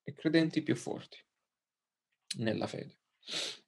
e 0.04 0.12
credenti 0.12 0.62
più 0.62 0.76
forti 0.76 1.18
nella 2.36 2.68
fede. 2.68 2.96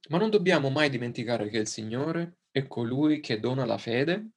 Ma 0.08 0.18
non 0.18 0.30
dobbiamo 0.30 0.70
mai 0.70 0.88
dimenticare 0.88 1.48
che 1.48 1.58
il 1.58 1.66
Signore 1.66 2.42
è 2.52 2.68
colui 2.68 3.18
che 3.18 3.40
dona 3.40 3.64
la 3.64 3.76
fede 3.76 4.34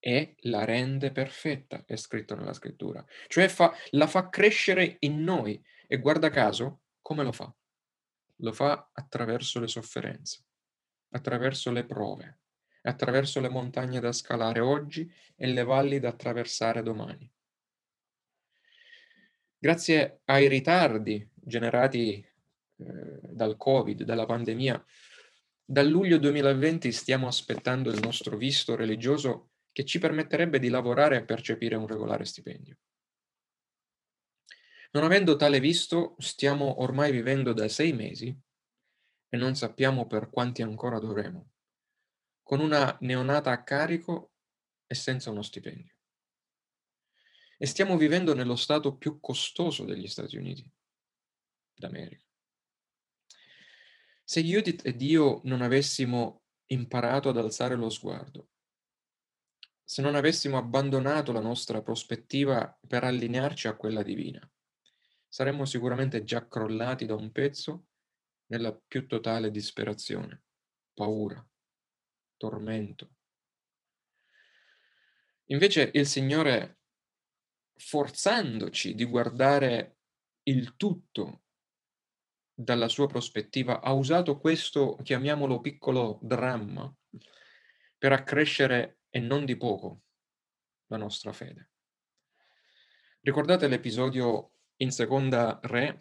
e 0.00 0.34
la 0.40 0.64
rende 0.64 1.12
perfetta, 1.12 1.84
è 1.86 1.94
scritto 1.94 2.34
nella 2.34 2.54
scrittura. 2.54 3.04
Cioè 3.28 3.48
fa, 3.48 3.72
la 3.90 4.06
fa 4.06 4.30
crescere 4.30 4.96
in 5.00 5.22
noi. 5.22 5.62
E 5.86 5.98
guarda 5.98 6.30
caso, 6.30 6.80
come 7.02 7.22
lo 7.22 7.32
fa? 7.32 7.54
Lo 8.36 8.52
fa 8.52 8.90
attraverso 8.92 9.60
le 9.60 9.68
sofferenze, 9.68 10.44
attraverso 11.10 11.70
le 11.70 11.84
prove, 11.84 12.40
attraverso 12.82 13.40
le 13.40 13.50
montagne 13.50 14.00
da 14.00 14.12
scalare 14.12 14.60
oggi 14.60 15.12
e 15.36 15.46
le 15.46 15.62
valli 15.62 16.00
da 16.00 16.08
attraversare 16.08 16.82
domani. 16.82 17.30
Grazie 19.58 20.22
ai 20.24 20.48
ritardi 20.48 21.28
generati 21.34 22.14
eh, 22.14 23.18
dal 23.20 23.58
Covid, 23.58 24.04
dalla 24.04 24.24
pandemia, 24.24 24.82
dal 25.62 25.86
luglio 25.86 26.18
2020 26.18 26.90
stiamo 26.90 27.26
aspettando 27.26 27.90
il 27.90 28.00
nostro 28.00 28.38
visto 28.38 28.74
religioso 28.74 29.49
che 29.72 29.84
ci 29.84 29.98
permetterebbe 29.98 30.58
di 30.58 30.68
lavorare 30.68 31.16
e 31.16 31.24
percepire 31.24 31.76
un 31.76 31.86
regolare 31.86 32.24
stipendio. 32.24 32.78
Non 34.92 35.04
avendo 35.04 35.36
tale 35.36 35.60
visto, 35.60 36.16
stiamo 36.18 36.82
ormai 36.82 37.12
vivendo 37.12 37.52
da 37.52 37.68
sei 37.68 37.92
mesi 37.92 38.36
e 39.28 39.36
non 39.36 39.54
sappiamo 39.54 40.06
per 40.06 40.30
quanti 40.30 40.62
ancora 40.62 40.98
dovremo, 40.98 41.52
con 42.42 42.58
una 42.58 42.96
neonata 43.00 43.52
a 43.52 43.62
carico 43.62 44.32
e 44.86 44.94
senza 44.96 45.30
uno 45.30 45.42
stipendio. 45.42 45.94
E 47.56 47.66
stiamo 47.66 47.96
vivendo 47.96 48.34
nello 48.34 48.56
stato 48.56 48.96
più 48.96 49.20
costoso 49.20 49.84
degli 49.84 50.08
Stati 50.08 50.36
Uniti 50.36 50.68
d'America. 51.74 52.24
Se 54.24 54.42
Judith 54.42 54.84
ed 54.84 55.00
io 55.02 55.40
non 55.44 55.62
avessimo 55.62 56.42
imparato 56.66 57.28
ad 57.28 57.36
alzare 57.36 57.76
lo 57.76 57.90
sguardo, 57.90 58.48
se 59.90 60.02
non 60.02 60.14
avessimo 60.14 60.56
abbandonato 60.56 61.32
la 61.32 61.40
nostra 61.40 61.82
prospettiva 61.82 62.78
per 62.86 63.02
allinearci 63.02 63.66
a 63.66 63.74
quella 63.74 64.04
divina, 64.04 64.40
saremmo 65.26 65.64
sicuramente 65.64 66.22
già 66.22 66.46
crollati 66.46 67.06
da 67.06 67.16
un 67.16 67.32
pezzo 67.32 67.86
nella 68.52 68.72
più 68.72 69.08
totale 69.08 69.50
disperazione, 69.50 70.44
paura, 70.94 71.44
tormento. 72.36 73.16
Invece 75.46 75.90
il 75.94 76.06
Signore, 76.06 76.78
forzandoci 77.74 78.94
di 78.94 79.04
guardare 79.04 79.96
il 80.44 80.76
tutto 80.76 81.42
dalla 82.54 82.86
sua 82.86 83.08
prospettiva, 83.08 83.80
ha 83.80 83.92
usato 83.92 84.38
questo, 84.38 84.94
chiamiamolo 85.02 85.60
piccolo 85.60 86.20
dramma, 86.22 86.94
per 88.00 88.12
accrescere 88.12 89.00
e 89.10 89.20
non 89.20 89.44
di 89.44 89.58
poco 89.58 90.04
la 90.86 90.96
nostra 90.96 91.34
fede. 91.34 91.72
Ricordate 93.20 93.68
l'episodio 93.68 94.52
in 94.76 94.90
seconda 94.90 95.60
Re, 95.64 95.98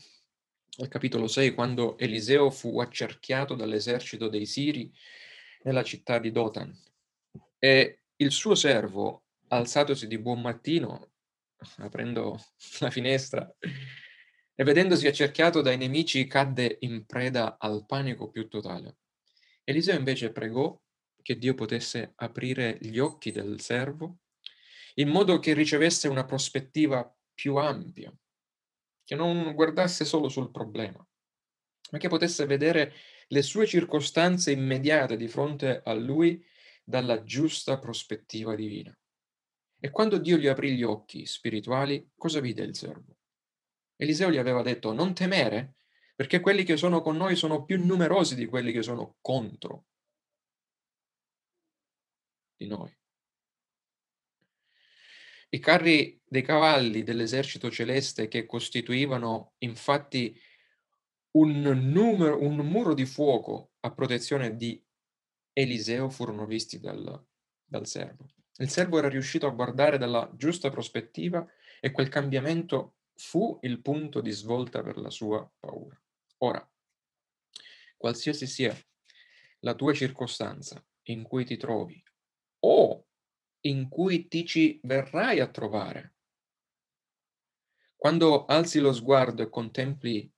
al 0.77 0.87
capitolo 0.87 1.27
6, 1.27 1.53
quando 1.53 1.97
Eliseo 1.97 2.51
fu 2.51 2.79
accerchiato 2.79 3.53
dall'esercito 3.53 4.29
dei 4.29 4.45
Siri 4.45 4.89
nella 5.63 5.83
città 5.83 6.19
di 6.19 6.31
Dotan 6.31 6.73
e 7.59 8.03
il 8.15 8.31
suo 8.31 8.55
servo, 8.55 9.25
alzatosi 9.49 10.07
di 10.07 10.17
buon 10.19 10.39
mattino, 10.39 11.11
aprendo 11.79 12.39
la 12.79 12.91
finestra 12.91 13.53
e 14.55 14.63
vedendosi 14.63 15.05
accerchiato 15.05 15.59
dai 15.59 15.75
nemici, 15.75 16.25
cadde 16.27 16.77
in 16.79 17.05
preda 17.05 17.57
al 17.59 17.85
panico 17.85 18.29
più 18.29 18.47
totale. 18.47 18.99
Eliseo 19.65 19.97
invece 19.97 20.31
pregò 20.31 20.81
che 21.29 21.37
Dio 21.37 21.53
potesse 21.53 22.13
aprire 22.15 22.79
gli 22.81 22.97
occhi 22.97 23.29
del 23.29 23.61
servo 23.61 24.21
in 24.95 25.09
modo 25.09 25.37
che 25.37 25.53
ricevesse 25.53 26.07
una 26.07 26.25
prospettiva 26.25 27.07
più 27.35 27.57
ampia 27.57 28.11
che 29.03 29.13
non 29.13 29.53
guardasse 29.53 30.05
solo 30.05 30.27
sul 30.27 30.49
problema, 30.49 31.07
ma 31.91 31.97
che 31.99 32.07
potesse 32.07 32.47
vedere 32.47 32.93
le 33.27 33.43
sue 33.43 33.67
circostanze 33.67 34.49
immediate 34.49 35.17
di 35.17 35.27
fronte 35.27 35.83
a 35.85 35.93
lui 35.93 36.43
dalla 36.83 37.23
giusta 37.23 37.77
prospettiva 37.77 38.55
divina. 38.55 38.97
E 39.79 39.91
quando 39.91 40.17
Dio 40.17 40.37
gli 40.37 40.47
aprì 40.47 40.75
gli 40.75 40.83
occhi 40.83 41.27
spirituali, 41.27 42.09
cosa 42.15 42.39
vide 42.39 42.63
il 42.63 42.75
servo? 42.75 43.17
Eliseo 43.97 44.31
gli 44.31 44.37
aveva 44.37 44.63
detto, 44.63 44.93
non 44.93 45.13
temere, 45.13 45.75
perché 46.15 46.39
quelli 46.39 46.63
che 46.63 46.75
sono 46.75 47.03
con 47.03 47.17
noi 47.17 47.35
sono 47.35 47.65
più 47.65 47.85
numerosi 47.85 48.33
di 48.33 48.47
quelli 48.47 48.71
che 48.71 48.81
sono 48.81 49.17
contro 49.21 49.89
di 52.59 52.67
noi. 52.67 52.93
I 55.51 55.59
carri 55.59 56.21
dei 56.27 56.43
cavalli 56.43 57.03
dell'esercito 57.03 57.71
celeste 57.71 58.27
che 58.27 58.45
costituivano 58.45 59.53
infatti 59.59 60.39
un, 61.31 61.61
numero, 61.61 62.41
un 62.43 62.57
muro 62.57 62.93
di 62.93 63.05
fuoco 63.05 63.71
a 63.79 63.91
protezione 63.91 64.55
di 64.55 64.83
Eliseo 65.53 66.09
furono 66.09 66.45
visti 66.45 66.79
dal, 66.79 67.25
dal 67.65 67.87
servo. 67.87 68.27
Il 68.57 68.69
servo 68.69 68.97
era 68.97 69.07
riuscito 69.07 69.47
a 69.47 69.51
guardare 69.51 69.97
dalla 69.97 70.29
giusta 70.35 70.69
prospettiva 70.69 71.47
e 71.79 71.91
quel 71.91 72.09
cambiamento 72.09 72.97
fu 73.15 73.57
il 73.61 73.81
punto 73.81 74.21
di 74.21 74.31
svolta 74.31 74.83
per 74.83 74.97
la 74.97 75.09
sua 75.09 75.49
paura. 75.59 75.99
Ora, 76.39 76.69
qualsiasi 77.97 78.45
sia 78.45 78.77
la 79.59 79.73
tua 79.73 79.93
circostanza 79.93 80.83
in 81.03 81.23
cui 81.23 81.45
ti 81.45 81.57
trovi 81.57 82.01
o 82.59 83.05
in 83.61 83.89
cui 83.89 84.27
ti 84.27 84.45
ci 84.45 84.79
verrai 84.83 85.39
a 85.39 85.47
trovare. 85.47 86.15
Quando 87.95 88.45
alzi 88.45 88.79
lo 88.79 88.93
sguardo 88.93 89.43
e 89.43 89.49
contempli 89.49 90.31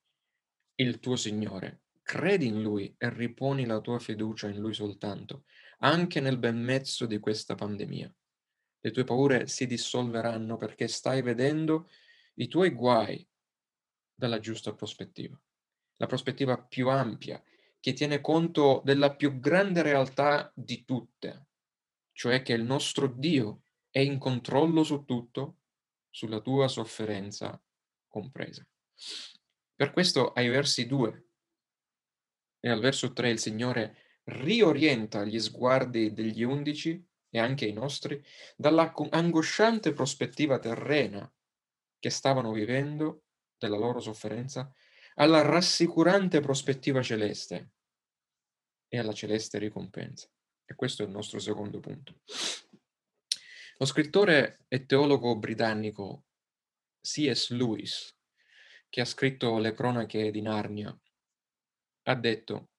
il 0.75 0.99
tuo 0.99 1.15
Signore, 1.15 1.81
credi 2.01 2.47
in 2.47 2.61
Lui 2.61 2.93
e 2.97 3.09
riponi 3.09 3.65
la 3.65 3.79
tua 3.79 3.99
fiducia 3.99 4.47
in 4.47 4.59
Lui 4.59 4.73
soltanto, 4.73 5.43
anche 5.79 6.19
nel 6.19 6.37
ben 6.37 6.59
mezzo 6.61 7.05
di 7.05 7.19
questa 7.19 7.53
pandemia. 7.53 8.13
Le 8.79 8.91
tue 8.91 9.03
paure 9.03 9.47
si 9.47 9.67
dissolveranno 9.67 10.57
perché 10.57 10.87
stai 10.87 11.21
vedendo 11.21 11.87
i 12.35 12.47
tuoi 12.47 12.71
guai 12.71 13.25
dalla 14.13 14.39
giusta 14.39 14.73
prospettiva, 14.73 15.39
la 15.97 16.07
prospettiva 16.07 16.59
più 16.59 16.89
ampia 16.89 17.41
che 17.79 17.93
tiene 17.93 18.21
conto 18.21 18.81
della 18.83 19.15
più 19.15 19.39
grande 19.39 19.81
realtà 19.83 20.51
di 20.55 20.83
tutte, 20.83 21.47
cioè 22.21 22.43
che 22.43 22.53
il 22.53 22.61
nostro 22.61 23.07
Dio 23.07 23.63
è 23.89 23.97
in 23.97 24.19
controllo 24.19 24.83
su 24.83 25.05
tutto, 25.05 25.61
sulla 26.11 26.39
tua 26.39 26.67
sofferenza 26.67 27.59
compresa. 28.07 28.63
Per 29.73 29.91
questo 29.91 30.31
ai 30.33 30.47
versi 30.47 30.85
2 30.85 31.25
e 32.59 32.69
al 32.69 32.79
verso 32.79 33.11
3 33.11 33.31
il 33.31 33.39
Signore 33.39 34.19
riorienta 34.25 35.25
gli 35.25 35.39
sguardi 35.39 36.13
degli 36.13 36.43
undici 36.43 37.03
e 37.27 37.39
anche 37.39 37.65
i 37.65 37.73
nostri 37.73 38.23
dalla 38.55 38.93
angosciante 39.09 39.91
prospettiva 39.91 40.59
terrena 40.59 41.27
che 41.97 42.09
stavano 42.11 42.51
vivendo 42.51 43.23
della 43.57 43.77
loro 43.77 43.99
sofferenza 43.99 44.71
alla 45.15 45.41
rassicurante 45.41 46.39
prospettiva 46.39 47.01
celeste 47.01 47.71
e 48.87 48.99
alla 48.99 49.13
celeste 49.13 49.57
ricompensa. 49.57 50.29
E 50.71 50.75
questo 50.75 51.03
è 51.03 51.05
il 51.05 51.11
nostro 51.11 51.37
secondo 51.39 51.81
punto. 51.81 52.21
Lo 53.77 53.85
scrittore 53.85 54.63
e 54.69 54.85
teologo 54.85 55.37
britannico 55.37 56.27
C.S. 57.01 57.49
Lewis, 57.49 58.17
che 58.87 59.01
ha 59.01 59.05
scritto 59.05 59.57
le 59.57 59.73
cronache 59.73 60.31
di 60.31 60.41
Narnia, 60.41 60.97
ha 62.03 62.15
detto, 62.15 62.69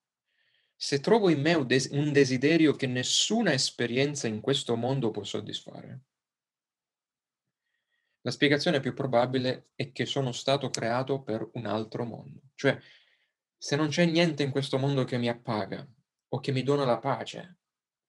se 0.75 0.99
trovo 1.01 1.29
in 1.29 1.39
me 1.41 1.53
un 1.53 2.11
desiderio 2.11 2.75
che 2.75 2.87
nessuna 2.87 3.53
esperienza 3.53 4.27
in 4.27 4.41
questo 4.41 4.75
mondo 4.75 5.11
può 5.11 5.23
soddisfare, 5.23 6.05
la 8.21 8.31
spiegazione 8.31 8.79
più 8.79 8.95
probabile 8.95 9.69
è 9.75 9.91
che 9.91 10.07
sono 10.07 10.31
stato 10.31 10.71
creato 10.71 11.21
per 11.21 11.47
un 11.53 11.67
altro 11.67 12.05
mondo. 12.05 12.41
Cioè, 12.55 12.75
se 13.55 13.75
non 13.75 13.89
c'è 13.89 14.05
niente 14.05 14.41
in 14.41 14.49
questo 14.49 14.79
mondo 14.79 15.03
che 15.03 15.19
mi 15.19 15.29
appaga 15.29 15.87
o 16.29 16.39
che 16.39 16.51
mi 16.51 16.63
dona 16.63 16.85
la 16.85 16.97
pace, 16.97 17.59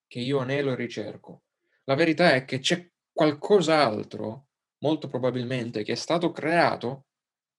che 0.06 0.20
io 0.20 0.38
anelo 0.38 0.72
e 0.72 0.76
ricerco. 0.76 1.42
La 1.84 1.94
verità 1.94 2.34
è 2.34 2.44
che 2.44 2.58
c'è 2.58 2.90
qualcos'altro 3.12 4.46
molto 4.78 5.08
probabilmente, 5.08 5.82
che 5.82 5.92
è 5.92 5.96
stato 5.96 6.30
creato 6.32 7.06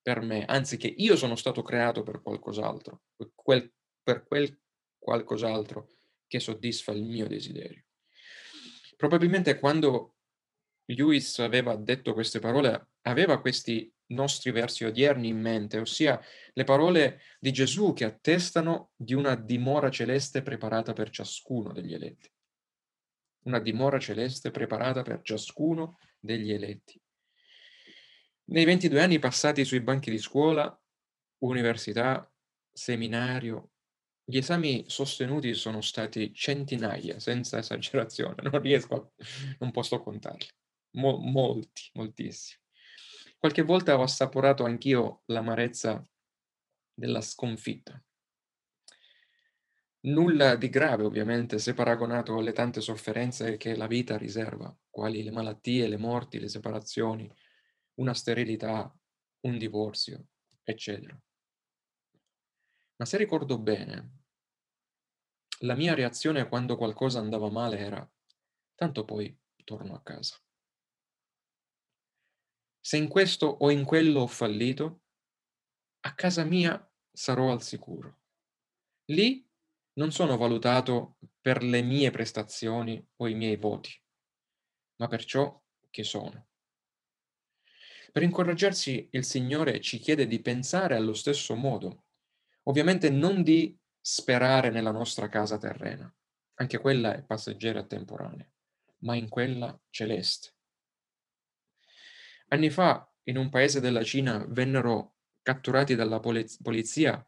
per 0.02 0.22
me, 0.22 0.46
anzi 0.46 0.78
che 0.78 0.94
io 0.96 1.16
sono 1.16 1.36
stato 1.36 1.64
creato 1.64 2.04
per 2.04 2.22
qualcos'altro, 2.22 3.02
quel, 3.34 3.72
per 4.04 4.24
quel 4.28 4.60
qualcos'altro 5.00 5.88
che 6.28 6.40
soddisfa 6.40 6.92
il 6.92 7.04
mio 7.04 7.28
desiderio. 7.28 7.84
Probabilmente 8.96 9.60
quando 9.60 10.16
Lewis 10.86 11.40
aveva 11.40 11.76
detto 11.76 12.14
queste 12.14 12.40
parole, 12.40 12.90
aveva 13.02 13.40
questi 13.42 13.92
nostri 14.08 14.52
versi 14.52 14.84
odierni 14.84 15.28
in 15.28 15.40
mente, 15.40 15.80
ossia 15.80 16.22
le 16.54 16.64
parole 16.64 17.22
di 17.40 17.52
Gesù 17.52 17.94
che 17.94 18.06
attestano 18.06 18.92
di 18.96 19.14
una 19.14 19.36
dimora 19.36 19.90
celeste 19.90 20.42
preparata 20.42 20.94
per 20.94 21.10
ciascuno 21.10 21.72
degli 21.72 21.94
eletti. 21.94 22.30
Una 23.46 23.60
dimora 23.60 24.00
celeste 24.00 24.52
preparata 24.52 25.02
per 25.02 25.22
ciascuno 25.22 25.98
degli 26.20 26.52
eletti. 26.52 27.00
Nei 28.48 28.66
22 28.66 29.02
anni 29.02 29.20
passati 29.20 29.66
sui 29.66 29.82
banchi 29.82 30.12
di 30.12 30.20
scuola, 30.20 30.80
università, 31.40 32.32
seminario, 32.72 33.72
gli 34.28 34.38
esami 34.38 34.86
sostenuti 34.88 35.54
sono 35.54 35.82
stati 35.82 36.34
centinaia, 36.34 37.20
senza 37.20 37.60
esagerazione, 37.60 38.42
non 38.50 38.60
riesco 38.60 38.96
a, 38.96 39.24
non 39.60 39.72
posso 39.72 40.02
contarli. 40.02 40.48
Mo, 40.96 41.18
molti, 41.18 41.90
moltissimi. 41.94 42.65
Qualche 43.46 43.62
volta 43.62 43.96
ho 43.96 44.02
assaporato 44.02 44.64
anch'io 44.64 45.22
l'amarezza 45.26 46.04
della 46.92 47.22
sconfitta. 47.22 48.04
Nulla 50.00 50.56
di 50.56 50.68
grave, 50.68 51.04
ovviamente, 51.04 51.60
se 51.60 51.76
paragonato 51.76 52.40
alle 52.40 52.54
tante 52.54 52.82
sofferenze 52.82 53.58
che 53.58 53.76
la 53.76 53.86
vita 53.86 54.18
riserva, 54.18 54.76
quali 54.90 55.22
le 55.22 55.30
malattie, 55.30 55.88
le 55.88 55.98
morti, 55.98 56.40
le 56.40 56.48
separazioni, 56.48 57.32
una 58.00 58.16
sterilità, 58.16 58.92
un 59.42 59.58
divorzio, 59.60 60.26
eccetera. 60.64 61.16
Ma 62.96 63.06
se 63.06 63.16
ricordo 63.16 63.60
bene, 63.60 64.24
la 65.60 65.76
mia 65.76 65.94
reazione 65.94 66.50
quando 66.50 66.78
qualcosa 66.78 67.20
andava 67.20 67.52
male 67.52 67.78
era, 67.78 68.12
tanto 68.74 69.06
poi 69.06 69.40
torno 69.64 69.94
a 69.94 70.02
casa. 70.02 70.36
Se 72.86 72.98
in 72.98 73.08
questo 73.08 73.48
o 73.48 73.72
in 73.72 73.84
quello 73.84 74.20
ho 74.20 74.28
fallito, 74.28 75.06
a 76.02 76.14
casa 76.14 76.44
mia 76.44 76.88
sarò 77.12 77.52
al 77.52 77.64
sicuro. 77.64 78.20
Lì 79.06 79.44
non 79.94 80.12
sono 80.12 80.38
valutato 80.38 81.18
per 81.42 81.64
le 81.64 81.82
mie 81.82 82.12
prestazioni 82.12 83.04
o 83.16 83.28
i 83.28 83.34
miei 83.34 83.56
voti, 83.56 83.90
ma 84.98 85.08
per 85.08 85.26
ciò 85.26 85.60
che 85.90 86.04
sono. 86.04 86.50
Per 88.12 88.22
incoraggiarsi 88.22 89.08
il 89.14 89.26
Signore 89.26 89.82
ci 89.82 89.98
chiede 89.98 90.28
di 90.28 90.40
pensare 90.40 90.96
allo 90.96 91.16
stesso 91.16 91.56
modo, 91.56 92.04
ovviamente 92.66 93.10
non 93.10 93.42
di 93.42 93.76
sperare 94.00 94.70
nella 94.70 94.92
nostra 94.92 95.28
casa 95.28 95.58
terrena, 95.58 96.16
anche 96.60 96.78
quella 96.78 97.16
è 97.16 97.24
passeggera 97.24 97.80
e 97.80 97.88
temporanea, 97.88 98.48
ma 99.00 99.16
in 99.16 99.28
quella 99.28 99.76
celeste. 99.90 100.55
Anni 102.50 102.70
fa, 102.70 103.12
in 103.24 103.38
un 103.38 103.50
paese 103.50 103.80
della 103.80 104.04
Cina, 104.04 104.46
vennero 104.48 105.16
catturati 105.42 105.96
dalla 105.96 106.20
polizia 106.20 107.28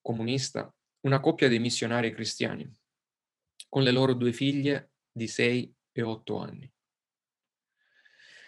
comunista 0.00 0.74
una 1.00 1.20
coppia 1.20 1.48
di 1.48 1.58
missionari 1.58 2.12
cristiani, 2.12 2.70
con 3.68 3.82
le 3.82 3.90
loro 3.90 4.14
due 4.14 4.32
figlie 4.32 4.92
di 5.10 5.26
6 5.26 5.74
e 5.92 6.02
8 6.02 6.38
anni. 6.38 6.72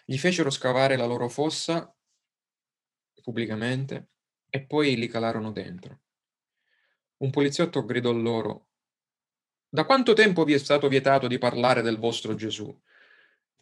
Gli 0.05 0.19
fecero 0.19 0.51
scavare 0.51 0.97
la 0.97 1.07
loro 1.07 1.29
fossa 1.29 1.93
pubblicamente 3.23 4.11
e 4.51 4.65
poi 4.65 4.97
li 4.97 5.09
calarono 5.09 5.51
dentro. 5.51 6.03
Un 7.19 7.31
poliziotto 7.31 7.85
gridò 7.85 8.13
loro, 8.13 8.69
da 9.69 9.85
quanto 9.85 10.13
tempo 10.13 10.45
vi 10.45 10.53
è 10.53 10.59
stato 10.59 10.87
vietato 10.89 11.27
di 11.27 11.39
parlare 11.39 11.83
del 11.83 11.99
vostro 11.99 12.37
Gesù? 12.37 12.81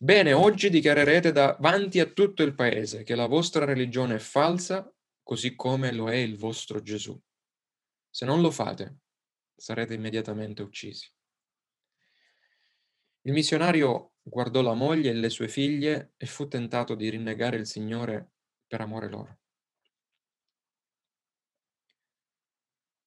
Bene, 0.02 0.32
oggi 0.32 0.68
dichiarerete 0.68 1.30
davanti 1.30 2.00
a 2.00 2.06
tutto 2.06 2.42
il 2.42 2.56
paese 2.56 3.04
che 3.04 3.14
la 3.14 3.26
vostra 3.26 3.64
religione 3.64 4.16
è 4.16 4.18
falsa, 4.18 4.92
così 5.22 5.54
come 5.54 5.92
lo 5.92 6.10
è 6.10 6.16
il 6.16 6.36
vostro 6.36 6.82
Gesù. 6.82 7.16
Se 8.10 8.24
non 8.24 8.40
lo 8.40 8.50
fate, 8.50 9.02
sarete 9.54 9.94
immediatamente 9.94 10.60
uccisi. 10.62 11.08
Il 13.20 13.32
missionario 13.32 14.14
guardò 14.20 14.60
la 14.60 14.74
moglie 14.74 15.10
e 15.10 15.14
le 15.14 15.30
sue 15.30 15.46
figlie 15.46 16.14
e 16.16 16.26
fu 16.26 16.48
tentato 16.48 16.96
di 16.96 17.08
rinnegare 17.08 17.56
il 17.56 17.68
Signore 17.68 18.32
per 18.66 18.80
amore 18.80 19.08
loro. 19.08 19.38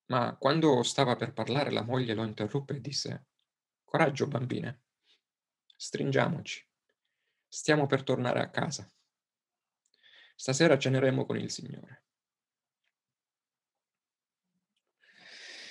Ma 0.05 0.33
quando 0.37 0.81
stava 0.83 1.17
per 1.17 1.33
parlare, 1.33 1.71
la 1.71 1.83
moglie 1.83 2.13
lo 2.13 2.23
interruppe 2.23 2.77
e 2.77 2.79
disse, 2.79 3.25
Coraggio, 3.83 4.27
bambine, 4.27 4.83
stringiamoci, 5.75 6.65
stiamo 7.55 7.85
per 7.85 8.03
tornare 8.03 8.39
a 8.41 8.49
casa. 8.49 8.91
Stasera 10.35 10.77
ceneremo 10.77 11.25
con 11.25 11.37
il 11.37 11.49
Signore. 11.49 12.03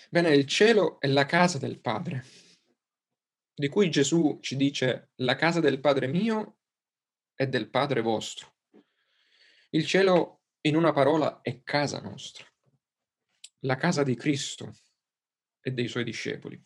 Bene, 0.08 0.34
il 0.34 0.46
cielo 0.46 1.00
è 1.00 1.06
la 1.08 1.26
casa 1.26 1.58
del 1.58 1.80
Padre, 1.80 2.24
di 3.52 3.68
cui 3.68 3.90
Gesù 3.90 4.38
ci 4.40 4.56
dice, 4.56 5.10
la 5.16 5.34
casa 5.34 5.60
del 5.60 5.80
Padre 5.80 6.06
mio 6.06 6.58
è 7.34 7.46
del 7.46 7.68
Padre 7.68 8.00
vostro. 8.00 8.54
Il 9.70 9.84
cielo, 9.86 10.44
in 10.62 10.76
una 10.76 10.92
parola, 10.92 11.40
è 11.42 11.62
casa 11.62 12.00
nostra 12.00 12.46
la 13.64 13.76
casa 13.76 14.02
di 14.02 14.14
Cristo 14.14 14.74
e 15.60 15.72
dei 15.72 15.88
suoi 15.88 16.04
discepoli. 16.04 16.60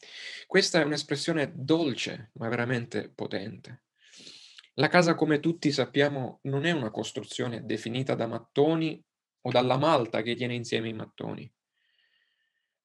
Questa 0.47 0.81
è 0.81 0.85
un'espressione 0.85 1.53
dolce, 1.55 2.31
ma 2.35 2.49
veramente 2.49 3.09
potente. 3.09 3.85
La 4.79 4.87
casa, 4.87 5.17
come 5.17 5.41
tutti 5.41 5.73
sappiamo, 5.73 6.39
non 6.43 6.65
è 6.65 6.71
una 6.71 6.93
costruzione 6.93 7.65
definita 7.65 8.15
da 8.15 8.29
mattoni 8.29 9.05
o 9.41 9.51
dalla 9.51 9.77
malta 9.77 10.23
che 10.23 10.37
tiene 10.37 10.55
insieme 10.55 10.89
i 10.89 10.93
mattoni. 10.93 11.53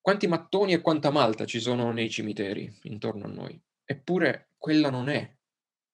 Quanti 0.01 0.25
mattoni 0.25 0.73
e 0.73 0.81
quanta 0.81 1.11
malta 1.11 1.45
ci 1.45 1.59
sono 1.59 1.91
nei 1.91 2.09
cimiteri 2.09 2.79
intorno 2.83 3.25
a 3.25 3.29
noi? 3.29 3.61
Eppure 3.85 4.49
quella 4.57 4.89
non 4.89 5.07
è 5.07 5.37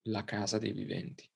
la 0.04 0.24
casa 0.24 0.58
dei 0.58 0.72
viventi. 0.72 1.30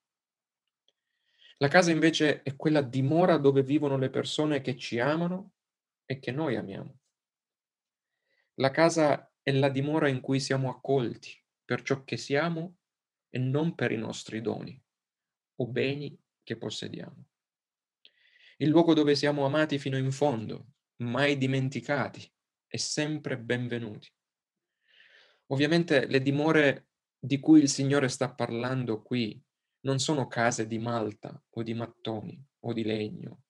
La 1.58 1.67
casa 1.67 1.91
invece 1.91 2.41
è 2.41 2.56
quella 2.56 2.82
dimora 2.82 3.36
dove 3.38 3.63
vivono 3.63 3.97
le 3.97 4.10
persone 4.10 4.62
che 4.62 4.78
ci 4.78 4.97
amano 4.97 5.52
e 6.06 6.19
che 6.19 6.32
noi 6.32 6.56
amiamo. 6.56 6.99
La 8.56 8.71
casa 8.71 9.30
è 9.41 9.52
la 9.52 9.69
dimora 9.69 10.08
in 10.08 10.21
cui 10.21 10.39
siamo 10.39 10.69
accolti 10.69 11.38
per 11.65 11.82
ciò 11.82 12.06
che 12.06 12.15
siamo 12.15 12.78
e 13.36 13.39
non 13.39 13.74
per 13.74 13.91
i 13.91 13.98
nostri 13.98 14.41
doni 14.41 14.80
o 15.56 15.67
beni 15.67 16.15
che 16.43 16.56
possediamo. 16.56 17.30
Il 18.58 18.69
luogo 18.69 18.93
dove 18.93 19.15
siamo 19.15 19.43
amati 19.43 19.80
fino 19.80 19.98
in 19.98 20.12
fondo, 20.12 20.74
mai 20.98 21.36
dimenticati 21.39 22.32
e 22.67 22.78
sempre 22.78 23.39
benvenuti. 23.39 24.08
Ovviamente 25.48 26.06
le 26.06 26.22
dimore 26.22 26.89
di 27.17 27.39
cui 27.39 27.60
il 27.60 27.69
Signore 27.69 28.08
sta 28.08 28.32
parlando 28.32 29.02
qui 29.02 29.43
non 29.82 29.98
sono 29.98 30.28
case 30.28 30.67
di 30.67 30.78
malta 30.78 31.43
o 31.50 31.63
di 31.63 31.74
mattoni 31.74 32.39
o 32.60 32.72
di 32.72 32.84
legno. 32.84 33.43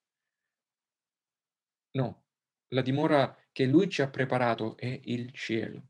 No, 1.91 2.24
la 2.69 2.82
dimora 2.82 3.38
che 3.52 3.65
Lui 3.65 3.89
ci 3.89 4.02
ha 4.02 4.10
preparato 4.10 4.78
è 4.78 5.00
il 5.04 5.32
cielo. 5.34 5.89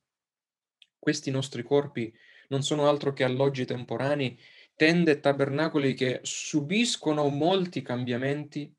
Questi 0.97 1.29
nostri 1.29 1.61
corpi 1.61 2.13
non 2.53 2.61
sono 2.61 2.87
altro 2.87 3.13
che 3.13 3.23
alloggi 3.23 3.65
temporanei, 3.65 4.39
tende 4.75 5.11
e 5.13 5.19
tabernacoli 5.19 5.95
che 5.95 6.19
subiscono 6.21 7.27
molti 7.29 7.81
cambiamenti 7.81 8.71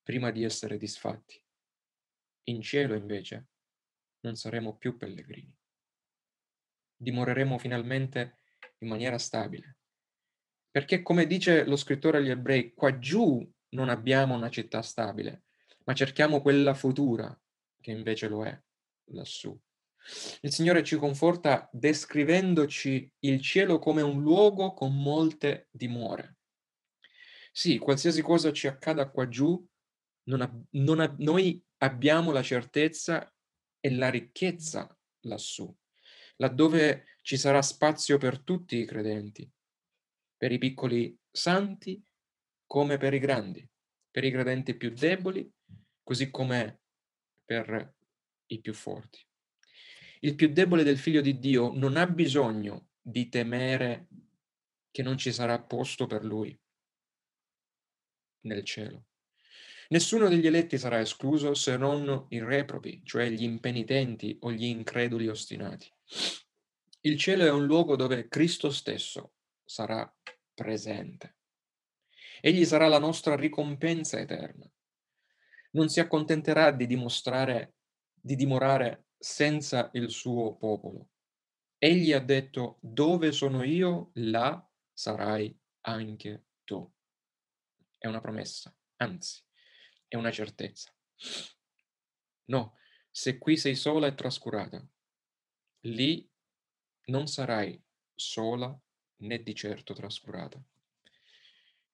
prima 0.00 0.30
di 0.30 0.44
essere 0.44 0.78
disfatti. 0.78 1.42
In 2.44 2.62
cielo, 2.62 2.94
invece, 2.94 3.48
non 4.20 4.36
saremo 4.36 4.76
più 4.76 4.96
pellegrini. 4.96 5.52
Dimoreremo 6.98 7.58
finalmente 7.58 8.38
in 8.78 8.88
maniera 8.88 9.18
stabile. 9.18 9.78
Perché, 10.70 11.02
come 11.02 11.26
dice 11.26 11.64
lo 11.64 11.74
scrittore 11.74 12.18
agli 12.18 12.30
ebrei, 12.30 12.74
qua 12.74 12.96
giù 13.00 13.44
non 13.70 13.88
abbiamo 13.88 14.36
una 14.36 14.50
città 14.50 14.82
stabile, 14.82 15.46
ma 15.84 15.94
cerchiamo 15.94 16.40
quella 16.40 16.74
futura, 16.74 17.36
che 17.80 17.90
invece 17.90 18.28
lo 18.28 18.44
è 18.44 18.56
lassù. 19.06 19.58
Il 20.42 20.52
Signore 20.52 20.84
ci 20.84 20.96
conforta 20.96 21.68
descrivendoci 21.72 23.12
il 23.20 23.40
cielo 23.40 23.78
come 23.78 24.02
un 24.02 24.22
luogo 24.22 24.72
con 24.74 24.94
molte 24.94 25.68
dimore. 25.70 26.36
Sì, 27.52 27.78
qualsiasi 27.78 28.22
cosa 28.22 28.52
ci 28.52 28.66
accada 28.66 29.08
qua 29.10 29.28
giù, 29.28 29.66
non 30.24 30.42
ab- 30.42 30.66
non 30.72 31.00
ab- 31.00 31.18
noi 31.18 31.62
abbiamo 31.78 32.30
la 32.30 32.42
certezza 32.42 33.32
e 33.80 33.90
la 33.94 34.10
ricchezza 34.10 34.96
lassù, 35.22 35.74
laddove 36.36 37.16
ci 37.22 37.36
sarà 37.36 37.62
spazio 37.62 38.18
per 38.18 38.40
tutti 38.40 38.76
i 38.76 38.84
credenti, 38.84 39.50
per 40.36 40.52
i 40.52 40.58
piccoli 40.58 41.18
santi 41.30 42.02
come 42.66 42.98
per 42.98 43.14
i 43.14 43.18
grandi, 43.18 43.66
per 44.10 44.24
i 44.24 44.30
credenti 44.30 44.76
più 44.76 44.90
deboli, 44.90 45.50
così 46.02 46.30
come 46.30 46.82
per 47.44 47.94
i 48.46 48.60
più 48.60 48.74
forti. 48.74 49.25
Il 50.20 50.34
più 50.34 50.52
debole 50.52 50.82
del 50.82 50.98
figlio 50.98 51.20
di 51.20 51.38
Dio 51.38 51.72
non 51.74 51.96
ha 51.96 52.06
bisogno 52.06 52.88
di 53.00 53.28
temere 53.28 54.08
che 54.90 55.02
non 55.02 55.18
ci 55.18 55.32
sarà 55.32 55.60
posto 55.60 56.06
per 56.06 56.24
lui 56.24 56.58
nel 58.42 58.64
cielo. 58.64 59.04
Nessuno 59.88 60.28
degli 60.28 60.46
eletti 60.46 60.78
sarà 60.78 61.00
escluso 61.00 61.54
se 61.54 61.76
non 61.76 62.26
i 62.30 62.40
reprobi, 62.40 63.02
cioè 63.04 63.28
gli 63.28 63.44
impenitenti 63.44 64.36
o 64.40 64.50
gli 64.50 64.64
increduli 64.64 65.28
ostinati. 65.28 65.88
Il 67.02 67.18
cielo 67.18 67.44
è 67.44 67.50
un 67.50 67.66
luogo 67.66 67.94
dove 67.94 68.26
Cristo 68.26 68.70
stesso 68.70 69.34
sarà 69.64 70.12
presente. 70.54 71.36
Egli 72.40 72.64
sarà 72.64 72.88
la 72.88 72.98
nostra 72.98 73.36
ricompensa 73.36 74.18
eterna. 74.18 74.68
Non 75.72 75.88
si 75.88 76.00
accontenterà 76.00 76.72
di 76.72 76.86
dimostrare, 76.86 77.74
di 78.12 78.34
dimorare 78.34 79.05
senza 79.26 79.90
il 79.94 80.08
suo 80.10 80.54
popolo. 80.54 81.08
Egli 81.78 82.12
ha 82.12 82.20
detto, 82.20 82.78
dove 82.80 83.32
sono 83.32 83.64
io, 83.64 84.12
là 84.14 84.64
sarai 84.92 85.54
anche 85.80 86.44
tu. 86.62 86.88
È 87.98 88.06
una 88.06 88.20
promessa, 88.20 88.72
anzi, 88.98 89.42
è 90.06 90.14
una 90.14 90.30
certezza. 90.30 90.94
No, 92.44 92.76
se 93.10 93.38
qui 93.38 93.56
sei 93.56 93.74
sola 93.74 94.06
e 94.06 94.14
trascurata, 94.14 94.86
lì 95.80 96.30
non 97.06 97.26
sarai 97.26 97.82
sola 98.14 98.80
né 99.22 99.42
di 99.42 99.54
certo 99.56 99.92
trascurata. 99.92 100.62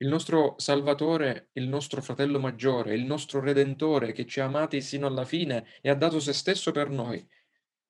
Il 0.03 0.09
nostro 0.09 0.57
Salvatore, 0.59 1.51
il 1.53 1.69
nostro 1.69 2.03
fratello 2.03 2.41
maggiore, 2.41 2.93
il 2.93 3.05
nostro 3.05 3.39
Redentore 3.39 4.11
che 4.11 4.27
ci 4.27 4.41
ha 4.41 4.47
amati 4.47 4.81
sino 4.81 5.07
alla 5.07 5.25
fine 5.25 5.65
e 5.81 5.91
ha 5.91 5.95
dato 5.95 6.19
se 6.19 6.33
stesso 6.33 6.73
per 6.73 6.91
noi, 6.91 7.25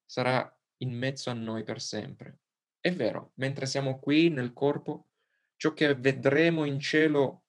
sarà 0.05 0.47
in 0.83 0.93
mezzo 0.93 1.31
a 1.31 1.33
noi 1.33 1.63
per 1.63 1.81
sempre. 1.81 2.41
È 2.79 2.93
vero, 2.93 3.33
mentre 3.37 3.65
siamo 3.65 3.99
qui 3.99 4.29
nel 4.29 4.53
corpo, 4.53 5.07
ciò 5.57 5.73
che 5.73 5.95
vedremo 5.95 6.67
in 6.67 6.81
cielo 6.81 7.45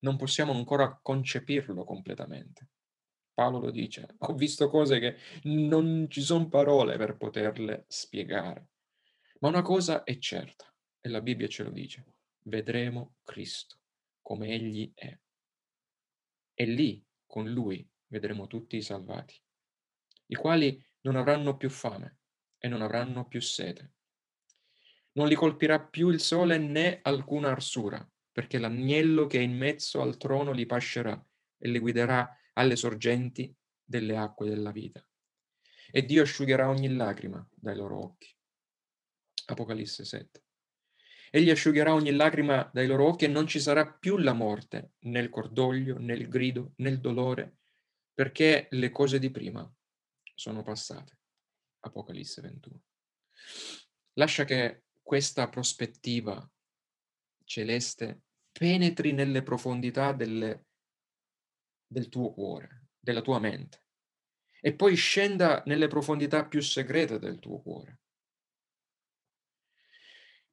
non 0.00 0.18
possiamo 0.18 0.52
ancora 0.52 1.00
concepirlo 1.00 1.82
completamente. 1.84 2.68
Paolo 3.32 3.60
lo 3.60 3.70
dice, 3.70 4.08
ho 4.18 4.34
visto 4.34 4.68
cose 4.68 4.98
che 4.98 5.16
non 5.44 6.04
ci 6.10 6.20
sono 6.20 6.50
parole 6.50 6.98
per 6.98 7.16
poterle 7.16 7.86
spiegare. 7.88 8.66
Ma 9.38 9.48
una 9.48 9.62
cosa 9.62 10.04
è 10.04 10.18
certa, 10.18 10.70
e 11.00 11.08
la 11.08 11.22
Bibbia 11.22 11.48
ce 11.48 11.62
lo 11.62 11.70
dice, 11.70 12.04
vedremo 12.42 13.14
Cristo 13.22 13.80
come 14.22 14.48
Egli 14.48 14.92
è. 14.94 15.18
E 16.54 16.64
lì, 16.64 17.04
con 17.26 17.50
Lui, 17.50 17.86
vedremo 18.06 18.46
tutti 18.46 18.76
i 18.76 18.82
salvati, 18.82 19.40
i 20.26 20.34
quali 20.34 20.82
non 21.02 21.16
avranno 21.16 21.56
più 21.56 21.68
fame 21.68 22.18
e 22.58 22.68
non 22.68 22.82
avranno 22.82 23.26
più 23.26 23.40
sete. 23.40 23.94
Non 25.12 25.28
li 25.28 25.34
colpirà 25.34 25.80
più 25.80 26.08
il 26.08 26.20
sole 26.20 26.56
né 26.58 27.00
alcuna 27.02 27.50
arsura, 27.50 28.06
perché 28.30 28.58
l'agnello 28.58 29.26
che 29.26 29.38
è 29.38 29.42
in 29.42 29.56
mezzo 29.56 30.00
al 30.00 30.16
trono 30.16 30.52
li 30.52 30.64
pascerà 30.64 31.22
e 31.58 31.68
li 31.68 31.78
guiderà 31.78 32.34
alle 32.54 32.76
sorgenti 32.76 33.54
delle 33.84 34.16
acque 34.16 34.48
della 34.48 34.70
vita. 34.70 35.06
E 35.90 36.04
Dio 36.04 36.22
asciugherà 36.22 36.68
ogni 36.68 36.88
lacrima 36.94 37.46
dai 37.54 37.76
loro 37.76 37.98
occhi. 37.98 38.34
Apocalisse 39.46 40.04
7. 40.04 40.42
Egli 41.34 41.48
asciugherà 41.48 41.94
ogni 41.94 42.10
lacrima 42.10 42.68
dai 42.74 42.86
loro 42.86 43.06
occhi 43.06 43.24
e 43.24 43.28
non 43.28 43.46
ci 43.46 43.58
sarà 43.58 43.90
più 43.90 44.18
la 44.18 44.34
morte, 44.34 44.96
né 45.04 45.18
il 45.18 45.30
cordoglio, 45.30 45.98
né 45.98 46.12
il 46.12 46.28
grido, 46.28 46.74
né 46.76 46.90
il 46.90 47.00
dolore, 47.00 47.60
perché 48.12 48.68
le 48.72 48.90
cose 48.90 49.18
di 49.18 49.30
prima 49.30 49.66
sono 50.34 50.62
passate. 50.62 51.20
Apocalisse 51.80 52.42
21. 52.42 52.82
Lascia 54.18 54.44
che 54.44 54.82
questa 55.00 55.48
prospettiva 55.48 56.46
celeste 57.44 58.24
penetri 58.52 59.12
nelle 59.12 59.42
profondità 59.42 60.12
delle, 60.12 60.66
del 61.86 62.10
tuo 62.10 62.34
cuore, 62.34 62.88
della 62.98 63.22
tua 63.22 63.38
mente, 63.38 63.86
e 64.60 64.74
poi 64.74 64.96
scenda 64.96 65.62
nelle 65.64 65.88
profondità 65.88 66.46
più 66.46 66.60
segrete 66.60 67.18
del 67.18 67.38
tuo 67.38 67.62
cuore. 67.62 68.01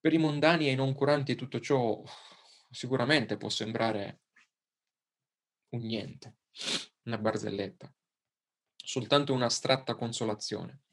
Per 0.02 0.14
i 0.14 0.18
mondani 0.18 0.70
e 0.70 0.72
i 0.72 0.76
non 0.76 0.94
curanti 0.94 1.36
tutto 1.36 1.60
ciò 1.60 2.02
sicuramente 2.72 3.36
può 3.36 3.50
sembrare 3.50 4.22
un 5.72 5.82
niente, 5.82 6.38
una 7.04 7.18
barzelletta, 7.18 7.94
soltanto 8.78 9.34
un'astratta 9.34 9.96
consolazione. 9.96 10.84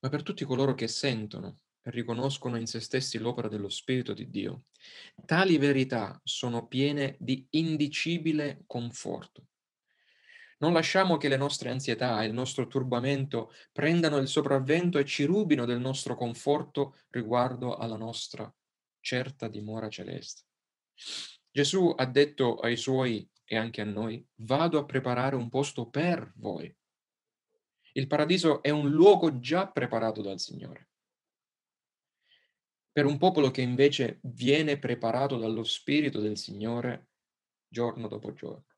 Ma 0.00 0.08
per 0.08 0.22
tutti 0.22 0.46
coloro 0.46 0.74
che 0.74 0.88
sentono 0.88 1.58
e 1.82 1.90
riconoscono 1.90 2.56
in 2.56 2.66
se 2.66 2.80
stessi 2.80 3.18
l'opera 3.18 3.48
dello 3.48 3.68
Spirito 3.68 4.14
di 4.14 4.30
Dio, 4.30 4.64
tali 5.26 5.58
verità 5.58 6.18
sono 6.24 6.66
piene 6.66 7.16
di 7.18 7.46
indicibile 7.50 8.62
conforto. 8.66 9.48
Non 10.60 10.74
lasciamo 10.74 11.16
che 11.16 11.28
le 11.28 11.38
nostre 11.38 11.70
ansietà 11.70 12.22
e 12.22 12.26
il 12.26 12.34
nostro 12.34 12.66
turbamento 12.66 13.50
prendano 13.72 14.18
il 14.18 14.28
sopravvento 14.28 14.98
e 14.98 15.06
ci 15.06 15.24
rubino 15.24 15.64
del 15.64 15.80
nostro 15.80 16.14
conforto 16.14 16.96
riguardo 17.10 17.76
alla 17.76 17.96
nostra 17.96 18.52
certa 19.00 19.48
dimora 19.48 19.88
celeste. 19.88 20.42
Gesù 21.50 21.94
ha 21.96 22.04
detto 22.04 22.56
ai 22.56 22.76
suoi 22.76 23.26
e 23.44 23.56
anche 23.56 23.80
a 23.80 23.84
noi, 23.84 24.24
vado 24.36 24.78
a 24.78 24.84
preparare 24.84 25.34
un 25.34 25.48
posto 25.48 25.88
per 25.88 26.30
voi. 26.36 26.72
Il 27.92 28.06
paradiso 28.06 28.62
è 28.62 28.70
un 28.70 28.90
luogo 28.90 29.40
già 29.40 29.66
preparato 29.66 30.20
dal 30.20 30.38
Signore. 30.38 30.90
Per 32.92 33.06
un 33.06 33.16
popolo 33.16 33.50
che 33.50 33.62
invece 33.62 34.18
viene 34.22 34.78
preparato 34.78 35.38
dallo 35.38 35.64
Spirito 35.64 36.20
del 36.20 36.36
Signore 36.36 37.08
giorno 37.66 38.08
dopo 38.08 38.32
giorno. 38.34 38.69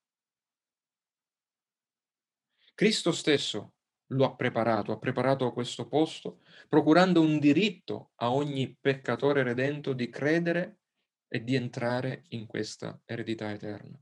Cristo 2.74 3.12
stesso 3.12 3.74
lo 4.12 4.24
ha 4.24 4.34
preparato, 4.34 4.92
ha 4.92 4.98
preparato 4.98 5.52
questo 5.52 5.88
posto, 5.88 6.40
procurando 6.68 7.20
un 7.20 7.38
diritto 7.38 8.12
a 8.16 8.32
ogni 8.32 8.76
peccatore 8.78 9.42
redento 9.42 9.92
di 9.92 10.08
credere 10.08 10.80
e 11.28 11.42
di 11.42 11.54
entrare 11.54 12.24
in 12.28 12.46
questa 12.46 13.00
eredità 13.04 13.50
eterna. 13.50 13.98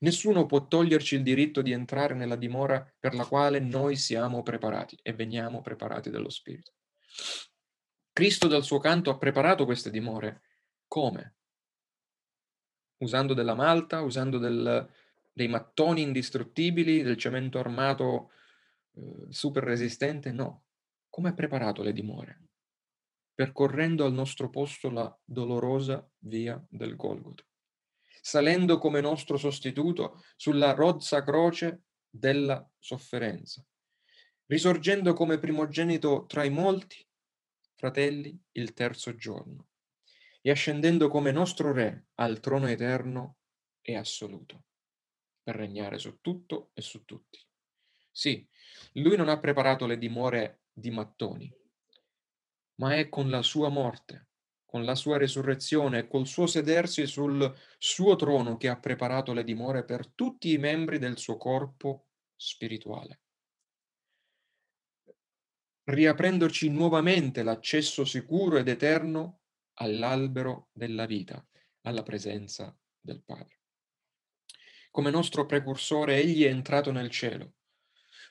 Nessuno 0.00 0.46
può 0.46 0.66
toglierci 0.66 1.16
il 1.16 1.22
diritto 1.22 1.60
di 1.60 1.72
entrare 1.72 2.14
nella 2.14 2.36
dimora 2.36 2.90
per 2.98 3.14
la 3.14 3.26
quale 3.26 3.58
noi 3.58 3.96
siamo 3.96 4.42
preparati 4.42 4.98
e 5.02 5.12
veniamo 5.12 5.60
preparati 5.60 6.08
dallo 6.08 6.30
Spirito. 6.30 6.72
Cristo 8.12 8.48
dal 8.48 8.64
suo 8.64 8.78
canto 8.78 9.10
ha 9.10 9.18
preparato 9.18 9.64
queste 9.64 9.90
dimore. 9.90 10.42
Come? 10.86 11.36
Usando 12.98 13.34
della 13.34 13.54
malta, 13.54 14.00
usando 14.00 14.38
del, 14.38 14.88
dei 15.38 15.46
mattoni 15.46 16.02
indistruttibili, 16.02 17.02
del 17.02 17.16
cemento 17.16 17.60
armato 17.60 18.32
eh, 18.96 19.26
super 19.28 19.62
resistente? 19.62 20.32
No. 20.32 20.64
Come 21.08 21.28
ha 21.28 21.32
preparato 21.32 21.80
le 21.84 21.92
dimore? 21.92 22.42
Percorrendo 23.34 24.04
al 24.04 24.12
nostro 24.12 24.50
posto 24.50 24.90
la 24.90 25.16
dolorosa 25.24 26.04
via 26.24 26.60
del 26.68 26.96
Golgotha, 26.96 27.44
salendo 28.20 28.78
come 28.78 29.00
nostro 29.00 29.36
sostituto 29.36 30.24
sulla 30.34 30.72
rozza 30.72 31.22
croce 31.22 31.84
della 32.10 32.68
sofferenza, 32.76 33.64
risorgendo 34.46 35.12
come 35.12 35.38
primogenito 35.38 36.26
tra 36.26 36.42
i 36.42 36.50
molti 36.50 37.06
fratelli 37.76 38.36
il 38.52 38.72
terzo 38.72 39.14
giorno 39.14 39.68
e 40.40 40.50
ascendendo 40.50 41.08
come 41.08 41.30
nostro 41.30 41.70
Re 41.70 42.06
al 42.16 42.40
trono 42.40 42.66
eterno 42.66 43.36
e 43.80 43.94
assoluto 43.94 44.64
per 45.48 45.56
regnare 45.56 45.98
su 45.98 46.18
tutto 46.20 46.72
e 46.74 46.82
su 46.82 47.06
tutti. 47.06 47.42
Sì, 48.10 48.46
lui 48.94 49.16
non 49.16 49.30
ha 49.30 49.38
preparato 49.38 49.86
le 49.86 49.96
dimore 49.96 50.64
di 50.70 50.90
mattoni, 50.90 51.50
ma 52.80 52.94
è 52.96 53.08
con 53.08 53.30
la 53.30 53.40
sua 53.40 53.70
morte, 53.70 54.28
con 54.66 54.84
la 54.84 54.94
sua 54.94 55.16
resurrezione 55.16 56.06
col 56.06 56.26
suo 56.26 56.46
sedersi 56.46 57.06
sul 57.06 57.50
suo 57.78 58.14
trono 58.16 58.58
che 58.58 58.68
ha 58.68 58.78
preparato 58.78 59.32
le 59.32 59.42
dimore 59.42 59.86
per 59.86 60.08
tutti 60.08 60.52
i 60.52 60.58
membri 60.58 60.98
del 60.98 61.16
suo 61.16 61.38
corpo 61.38 62.08
spirituale 62.36 63.22
riaprendoci 65.84 66.68
nuovamente 66.68 67.42
l'accesso 67.42 68.04
sicuro 68.04 68.58
ed 68.58 68.68
eterno 68.68 69.40
all'albero 69.78 70.68
della 70.70 71.06
vita, 71.06 71.42
alla 71.84 72.02
presenza 72.02 72.78
del 73.00 73.22
Padre. 73.24 73.57
Come 74.90 75.10
nostro 75.10 75.46
precursore, 75.46 76.16
egli 76.16 76.44
è 76.44 76.48
entrato 76.48 76.90
nel 76.92 77.10
cielo. 77.10 77.54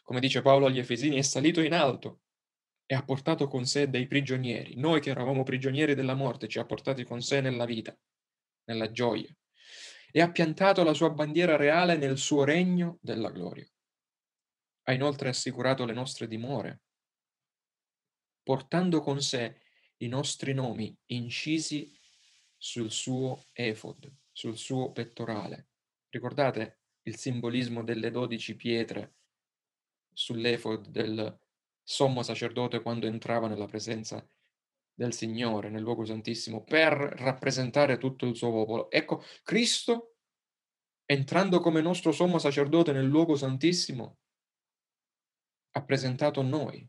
Come 0.03 0.19
dice 0.19 0.41
Paolo 0.41 0.65
agli 0.67 0.79
Efesini, 0.79 1.17
è 1.17 1.21
salito 1.21 1.61
in 1.61 1.73
alto 1.73 2.21
e 2.85 2.95
ha 2.95 3.03
portato 3.03 3.47
con 3.47 3.65
sé 3.65 3.89
dei 3.89 4.07
prigionieri. 4.07 4.75
Noi 4.77 5.01
che 5.01 5.09
eravamo 5.09 5.43
prigionieri 5.43 5.93
della 5.93 6.15
morte 6.15 6.47
ci 6.47 6.59
ha 6.59 6.65
portati 6.65 7.03
con 7.03 7.21
sé 7.21 7.41
nella 7.41 7.65
vita, 7.65 7.95
nella 8.65 8.91
gioia. 8.91 9.29
e 10.09 10.21
ha 10.21 10.31
piantato 10.31 10.83
la 10.83 10.93
sua 10.93 11.09
bandiera 11.09 11.57
reale 11.57 11.97
nel 11.97 12.17
suo 12.17 12.43
regno 12.43 12.97
della 13.01 13.29
gloria. 13.29 13.67
Ha 14.83 14.93
inoltre 14.93 15.29
assicurato 15.29 15.85
le 15.85 15.93
nostre 15.93 16.27
dimore, 16.27 16.81
portando 18.41 19.01
con 19.01 19.21
sé 19.21 19.61
i 19.97 20.07
nostri 20.07 20.53
nomi 20.53 20.97
incisi 21.07 21.91
sul 22.57 22.89
suo 22.89 23.43
efod, 23.51 24.11
sul 24.31 24.57
suo 24.57 24.91
pettorale. 24.93 25.67
Ricordate 26.09 26.79
il 27.03 27.17
simbolismo 27.17 27.83
delle 27.83 28.11
dodici 28.11 28.55
pietre 28.55 29.15
sull'efod 30.13 30.87
del 30.87 31.39
sommo 31.83 32.23
sacerdote 32.23 32.81
quando 32.81 33.07
entrava 33.07 33.47
nella 33.47 33.65
presenza 33.65 34.27
del 34.93 35.13
Signore 35.13 35.69
nel 35.69 35.83
luogo 35.83 36.05
santissimo 36.05 36.63
per 36.63 36.91
rappresentare 36.91 37.97
tutto 37.97 38.25
il 38.25 38.35
suo 38.35 38.49
popolo. 38.51 38.89
Ecco, 38.89 39.23
Cristo, 39.43 40.15
entrando 41.05 41.59
come 41.59 41.81
nostro 41.81 42.11
sommo 42.11 42.39
sacerdote 42.39 42.91
nel 42.91 43.05
luogo 43.05 43.35
santissimo, 43.35 44.17
ha 45.71 45.83
presentato 45.83 46.41
noi 46.41 46.85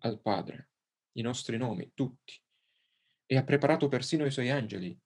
al 0.00 0.20
Padre, 0.20 0.70
i 1.12 1.22
nostri 1.22 1.56
nomi, 1.56 1.92
tutti, 1.94 2.38
e 3.24 3.36
ha 3.36 3.42
preparato 3.42 3.88
persino 3.88 4.26
i 4.26 4.30
suoi 4.30 4.50
angeli 4.50 4.96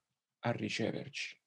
a 0.41 0.51
riceverci. 0.51 1.41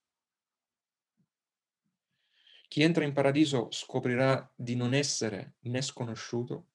Chi 2.68 2.82
entra 2.82 3.06
in 3.06 3.14
paradiso 3.14 3.72
scoprirà 3.72 4.52
di 4.56 4.76
non 4.76 4.94
essere 4.94 5.56
né 5.62 5.82
sconosciuto 5.82 6.68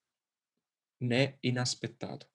né 1.03 1.37
inaspettato, 1.41 2.31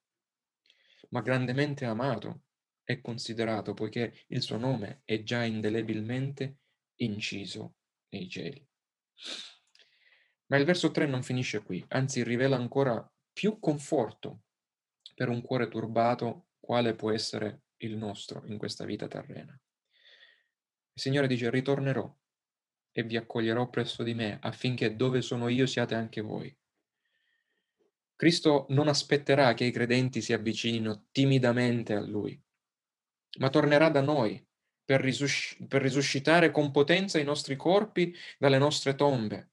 ma 1.10 1.22
grandemente 1.22 1.86
amato 1.86 2.44
e 2.84 3.02
considerato 3.02 3.74
poiché 3.74 4.26
il 4.28 4.42
suo 4.42 4.58
nome 4.58 5.02
è 5.06 5.24
già 5.24 5.44
indelebilmente 5.44 6.60
inciso 6.98 7.76
nei 8.10 8.30
cieli. 8.30 8.66
Ma 10.48 10.58
il 10.58 10.66
verso 10.66 10.92
3 10.92 11.08
non 11.08 11.24
finisce 11.24 11.64
qui, 11.64 11.84
anzi 11.90 12.24
rivela 12.24 12.56
ancora 12.56 13.12
più 13.34 13.60
conforto 13.60 14.44
per 15.16 15.30
un 15.30 15.42
cuore 15.42 15.68
turbato 15.68 16.50
quale 16.60 16.96
può 16.96 17.12
essere 17.12 17.64
il 17.78 17.98
nostro 17.98 18.46
in 18.46 18.58
questa 18.58 18.86
vita 18.86 19.08
terrena. 19.08 19.52
Il 20.94 21.02
Signore 21.02 21.28
dice 21.28 21.50
ritornerò 21.50 22.16
e 22.98 23.04
vi 23.04 23.16
accoglierò 23.16 23.70
presso 23.70 24.02
di 24.02 24.16
me 24.16 24.40
affinché 24.42 24.96
dove 24.96 25.22
sono 25.22 25.50
io 25.50 25.68
siate 25.68 25.94
anche 25.94 26.20
voi. 26.22 26.52
Cristo 28.16 28.66
non 28.70 28.88
aspetterà 28.88 29.54
che 29.54 29.66
i 29.66 29.72
credenti 29.72 30.20
si 30.20 30.34
avvicinino 30.34 31.06
timidamente 31.12 31.94
a 31.94 32.00
Lui, 32.00 32.42
ma 33.38 33.52
tornerà 33.52 33.90
da 33.90 34.02
noi 34.02 34.44
per, 34.84 35.00
risusc- 35.00 35.64
per 35.68 35.84
risuscitare 35.84 36.50
con 36.50 36.72
potenza 36.72 37.20
i 37.20 37.24
nostri 37.24 37.56
corpi 37.56 38.16
dalle 38.40 38.58
nostre 38.58 38.96
tombe 38.96 39.52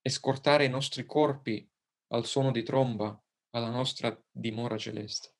e 0.00 0.08
scortare 0.08 0.64
i 0.64 0.70
nostri 0.70 1.04
corpi 1.04 1.70
al 2.12 2.24
suono 2.24 2.50
di 2.50 2.62
tromba 2.62 3.22
alla 3.50 3.68
nostra 3.68 4.18
dimora 4.30 4.78
celeste. 4.78 5.34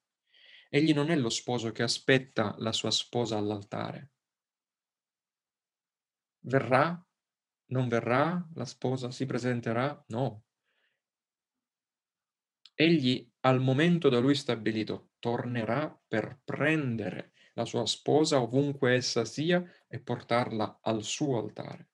Egli 0.69 0.93
non 0.93 1.11
è 1.11 1.17
lo 1.17 1.31
sposo 1.31 1.73
che 1.73 1.83
aspetta 1.83 2.55
la 2.59 2.73
sua 2.73 2.91
sposa 2.91 3.39
all'altare. 3.39 4.11
Verrà? 6.41 7.03
Non 7.71 7.89
verrà? 7.89 8.49
La 8.55 8.65
sposa 8.65 9.11
si 9.11 9.27
presenterà? 9.27 10.05
No. 10.09 10.45
Egli 12.75 13.29
al 13.41 13.61
momento 13.61 14.09
da 14.09 14.19
lui 14.19 14.35
stabilito 14.35 15.11
tornerà 15.19 16.01
per 16.07 16.41
prendere 16.45 17.33
la 17.55 17.65
sua 17.65 17.87
sposa 17.87 18.41
ovunque 18.41 18.95
essa 18.95 19.25
sia 19.25 19.63
e 19.89 20.01
portarla 20.01 20.79
al 20.81 21.03
suo 21.03 21.39
altare. 21.39 21.89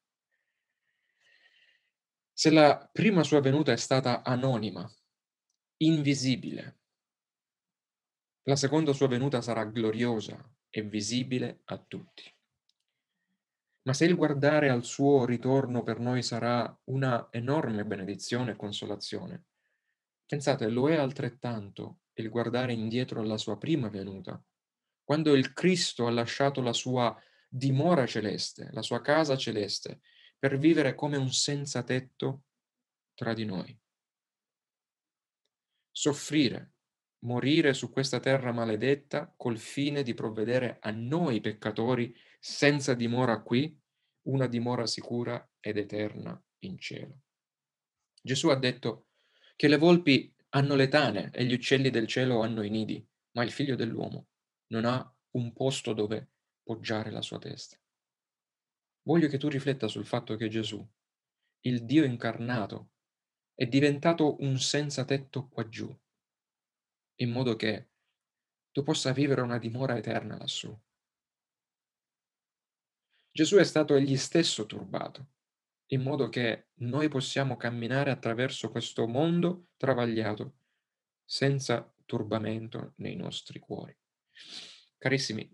Se 2.33 2.51
la 2.51 2.89
prima 2.93 3.23
sua 3.23 3.41
venuta 3.41 3.73
è 3.73 3.77
stata 3.77 4.23
anonima, 4.23 4.89
invisibile, 5.79 6.81
la 8.47 8.57
seconda 8.57 8.93
sua 8.93 9.09
venuta 9.09 9.41
sarà 9.41 9.65
gloriosa 9.65 10.39
e 10.69 10.83
visibile 10.83 11.63
a 11.65 11.79
tutti. 11.79 12.31
Ma 13.87 13.93
se 13.93 14.05
il 14.05 14.17
guardare 14.17 14.71
al 14.71 14.85
suo 14.85 15.25
ritorno 15.25 15.83
per 15.83 15.99
noi 15.99 16.23
sarà 16.23 16.79
una 16.85 17.29
enorme 17.31 17.85
benedizione 17.85 18.53
e 18.53 18.57
consolazione, 18.57 19.45
Pensate, 20.27 20.69
lo 20.69 20.89
è 20.89 20.97
altrettanto 20.97 22.01
il 22.15 22.31
guardare 22.31 22.73
indietro 22.73 23.21
alla 23.21 23.37
sua 23.37 23.59
prima 23.59 23.89
venuta, 23.89 24.43
quando 25.03 25.35
il 25.35 25.53
Cristo 25.53 26.07
ha 26.07 26.11
lasciato 26.11 26.63
la 26.63 26.73
sua 26.73 27.15
dimora 27.47 28.07
celeste, 28.07 28.71
la 28.73 28.83
sua 28.83 29.03
casa 29.03 29.37
celeste, 29.37 30.01
per 30.39 30.59
vivere 30.59 30.95
come 30.95 31.19
un 31.19 31.31
senza 31.31 31.83
tetto 31.83 32.45
tra 33.15 33.35
di 33.35 33.45
noi. 33.45 33.79
Soffrire, 35.91 36.73
morire 37.25 37.75
su 37.75 37.91
questa 37.91 38.19
terra 38.19 38.51
maledetta 38.51 39.33
col 39.37 39.59
fine 39.59 40.03
di 40.03 40.15
provvedere 40.15 40.79
a 40.81 40.91
noi 40.91 41.41
peccatori 41.41 42.15
senza 42.47 42.93
dimora 42.93 43.41
qui, 43.41 43.75
una 44.25 44.47
dimora 44.47 44.87
sicura 44.87 45.51
ed 45.61 45.79
eterna 45.79 46.39
in 46.59 46.79
cielo. 46.79 47.23
Gesù 48.21 48.49
ha 48.49 48.55
detto, 48.55 49.07
che 49.57 49.67
le 49.67 49.79
volpi 49.79 50.31
hanno 50.51 50.75
le 50.75 50.89
tane 50.89 51.31
e 51.33 51.47
gli 51.47 51.55
uccelli 51.55 51.89
del 51.89 52.07
cielo 52.07 52.43
hanno 52.43 52.63
i 52.63 52.69
nidi, 52.69 53.03
ma 53.31 53.45
il 53.45 53.51
figlio 53.51 53.77
dell'uomo 53.77 54.29
non 54.73 54.85
ha 54.85 55.11
un 55.37 55.55
posto 55.55 55.95
dove 55.95 56.33
poggiare 56.63 57.11
la 57.11 57.23
sua 57.23 57.39
testa. 57.39 57.79
Voglio 59.05 59.29
che 59.29 59.39
tu 59.39 59.49
rifletta 59.49 59.89
sul 59.89 60.05
fatto 60.05 60.37
che 60.37 60.49
Gesù, 60.49 60.87
il 61.61 61.87
Dio 61.87 62.05
incarnato, 62.05 62.91
è 63.55 63.65
diventato 63.65 64.37
un 64.43 64.59
senza 64.59 65.07
tetto 65.07 65.49
qua 65.49 65.67
giù, 65.67 65.91
in 67.21 67.31
modo 67.31 67.57
che 67.57 67.89
tu 68.71 68.83
possa 68.83 69.13
vivere 69.13 69.41
una 69.41 69.57
dimora 69.57 69.97
eterna 69.97 70.37
lassù. 70.37 70.79
Gesù 73.37 73.57
è 73.57 73.65
stato 73.65 73.97
egli 73.97 74.17
stesso 74.17 74.65
turbato, 74.65 75.31
in 75.87 76.03
modo 76.03 76.29
che 76.29 76.69
noi 76.75 77.09
possiamo 77.09 77.57
camminare 77.57 78.13
attraverso 78.13 78.71
questo 78.71 79.09
mondo 79.09 79.71
travagliato, 79.77 80.59
senza 81.25 81.93
turbamento 82.07 82.93
nei 82.99 83.17
nostri 83.17 83.59
cuori. 83.59 83.93
Carissimi, 84.97 85.53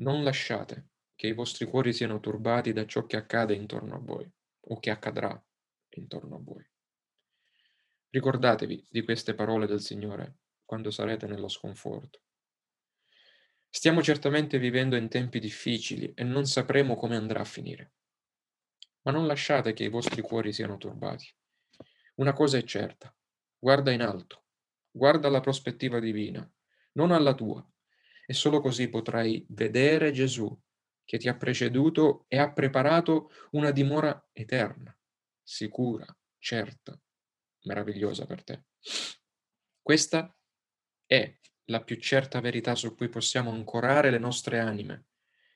non 0.00 0.24
lasciate 0.24 0.88
che 1.14 1.28
i 1.28 1.32
vostri 1.32 1.66
cuori 1.66 1.92
siano 1.92 2.18
turbati 2.18 2.72
da 2.72 2.84
ciò 2.86 3.06
che 3.06 3.16
accade 3.16 3.54
intorno 3.54 3.94
a 3.94 4.00
voi 4.00 4.28
o 4.62 4.80
che 4.80 4.90
accadrà 4.90 5.40
intorno 5.90 6.34
a 6.34 6.40
voi. 6.42 6.68
Ricordatevi 8.10 8.88
di 8.90 9.04
queste 9.04 9.34
parole 9.34 9.68
del 9.68 9.80
Signore 9.80 10.38
quando 10.64 10.90
sarete 10.90 11.28
nello 11.28 11.46
sconforto. 11.46 12.22
Stiamo 13.68 14.02
certamente 14.02 14.58
vivendo 14.58 14.96
in 14.96 15.08
tempi 15.08 15.38
difficili 15.38 16.12
e 16.14 16.24
non 16.24 16.46
sapremo 16.46 16.96
come 16.96 17.16
andrà 17.16 17.40
a 17.40 17.44
finire 17.44 17.92
ma 19.06 19.12
non 19.12 19.26
lasciate 19.26 19.72
che 19.72 19.84
i 19.84 19.88
vostri 19.88 20.20
cuori 20.20 20.52
siano 20.52 20.76
turbati. 20.76 21.32
Una 22.16 22.32
cosa 22.32 22.58
è 22.58 22.64
certa, 22.64 23.14
guarda 23.56 23.92
in 23.92 24.02
alto, 24.02 24.46
guarda 24.90 25.28
alla 25.28 25.40
prospettiva 25.40 26.00
divina, 26.00 26.48
non 26.92 27.12
alla 27.12 27.34
tua, 27.34 27.64
e 28.26 28.34
solo 28.34 28.60
così 28.60 28.88
potrai 28.88 29.46
vedere 29.50 30.10
Gesù 30.10 30.60
che 31.04 31.18
ti 31.18 31.28
ha 31.28 31.36
preceduto 31.36 32.24
e 32.26 32.36
ha 32.38 32.52
preparato 32.52 33.30
una 33.52 33.70
dimora 33.70 34.28
eterna, 34.32 34.96
sicura, 35.40 36.04
certa, 36.38 37.00
meravigliosa 37.62 38.26
per 38.26 38.42
te. 38.42 38.64
Questa 39.80 40.36
è 41.06 41.32
la 41.66 41.82
più 41.82 41.96
certa 41.96 42.40
verità 42.40 42.74
su 42.74 42.94
cui 42.94 43.08
possiamo 43.08 43.50
ancorare 43.50 44.10
le 44.10 44.18
nostre 44.18 44.58
anime 44.58 45.06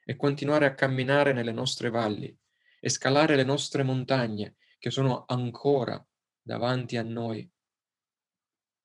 e 0.05 0.17
continuare 0.17 0.67
a 0.67 0.75
camminare 0.75 1.33
nelle 1.33 1.53
nostre 1.53 1.91
valli, 1.91 2.37
e 2.81 2.89
scalare 2.89 3.37
le 3.37 3.45
nostre 3.45 3.83
montagne 3.83 4.57
che 4.79 4.91
sono 4.91 5.25
ancora 5.27 6.05
davanti 6.41 6.97
a 6.97 7.03
noi 7.03 7.49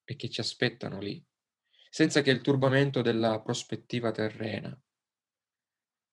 e 0.03 0.15
che 0.15 0.29
ci 0.29 0.41
aspettano 0.41 0.99
lì, 0.99 1.23
senza 1.89 2.21
che 2.21 2.29
il 2.29 2.41
turbamento 2.41 3.01
della 3.01 3.41
prospettiva 3.41 4.11
terrena 4.11 4.77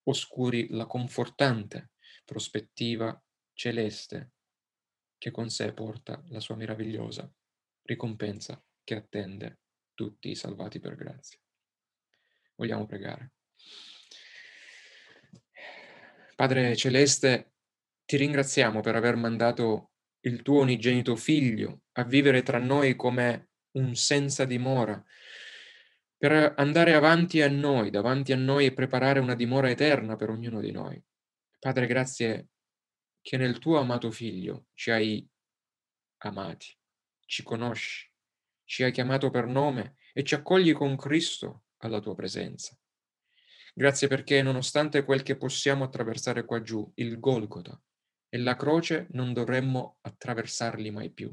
oscuri 0.04 0.68
la 0.70 0.86
confortante 0.86 1.92
prospettiva 2.24 3.20
celeste 3.52 4.32
che 5.18 5.30
con 5.30 5.48
sé 5.50 5.72
porta 5.72 6.22
la 6.28 6.40
sua 6.40 6.56
meravigliosa 6.56 7.30
ricompensa 7.82 8.62
che 8.82 8.94
attende 8.96 9.61
tutti 10.02 10.34
salvati 10.34 10.80
per 10.80 10.96
grazia. 10.96 11.38
Vogliamo 12.56 12.86
pregare. 12.86 13.34
Padre 16.34 16.74
Celeste, 16.74 17.52
ti 18.04 18.16
ringraziamo 18.16 18.80
per 18.80 18.96
aver 18.96 19.14
mandato 19.14 19.92
il 20.22 20.42
tuo 20.42 20.62
unigenito 20.62 21.14
figlio 21.14 21.82
a 21.92 22.04
vivere 22.04 22.42
tra 22.42 22.58
noi 22.58 22.96
come 22.96 23.50
un 23.72 23.94
senza 23.94 24.44
dimora, 24.44 25.02
per 26.16 26.54
andare 26.56 26.94
avanti 26.94 27.40
a 27.42 27.48
noi, 27.48 27.90
davanti 27.90 28.32
a 28.32 28.36
noi 28.36 28.66
e 28.66 28.72
preparare 28.72 29.20
una 29.20 29.34
dimora 29.34 29.70
eterna 29.70 30.16
per 30.16 30.30
ognuno 30.30 30.60
di 30.60 30.72
noi. 30.72 31.00
Padre, 31.60 31.86
grazie 31.86 32.48
che 33.20 33.36
nel 33.36 33.58
tuo 33.58 33.78
amato 33.78 34.10
Figlio 34.10 34.66
ci 34.74 34.90
hai 34.90 35.28
amati, 36.18 36.76
ci 37.24 37.42
conosci, 37.44 38.11
ci 38.72 38.82
hai 38.84 38.90
chiamato 38.90 39.28
per 39.28 39.44
nome 39.44 39.96
e 40.14 40.24
ci 40.24 40.34
accogli 40.34 40.72
con 40.72 40.96
Cristo 40.96 41.64
alla 41.82 42.00
tua 42.00 42.14
presenza. 42.14 42.74
Grazie 43.74 44.08
perché 44.08 44.40
nonostante 44.40 45.04
quel 45.04 45.22
che 45.22 45.36
possiamo 45.36 45.84
attraversare 45.84 46.46
qua 46.46 46.62
giù, 46.62 46.90
il 46.94 47.20
Golgota 47.20 47.78
e 48.30 48.38
la 48.38 48.56
croce 48.56 49.08
non 49.10 49.34
dovremmo 49.34 49.98
attraversarli 50.00 50.90
mai 50.90 51.10
più. 51.10 51.30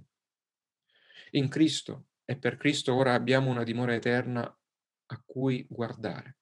In 1.32 1.48
Cristo 1.48 2.08
e 2.26 2.38
per 2.38 2.58
Cristo 2.58 2.94
ora 2.94 3.14
abbiamo 3.14 3.50
una 3.50 3.64
dimora 3.64 3.94
eterna 3.94 4.42
a 4.42 5.24
cui 5.26 5.66
guardare. 5.70 6.40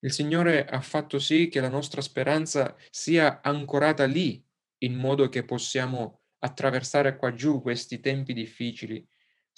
Il 0.00 0.10
Signore 0.10 0.64
ha 0.64 0.80
fatto 0.80 1.20
sì 1.20 1.46
che 1.46 1.60
la 1.60 1.68
nostra 1.68 2.00
speranza 2.00 2.76
sia 2.90 3.40
ancorata 3.40 4.04
lì, 4.04 4.44
in 4.78 4.96
modo 4.96 5.28
che 5.28 5.44
possiamo 5.44 6.22
attraversare 6.40 7.16
qua 7.16 7.32
giù 7.32 7.62
questi 7.62 8.00
tempi 8.00 8.32
difficili 8.32 9.08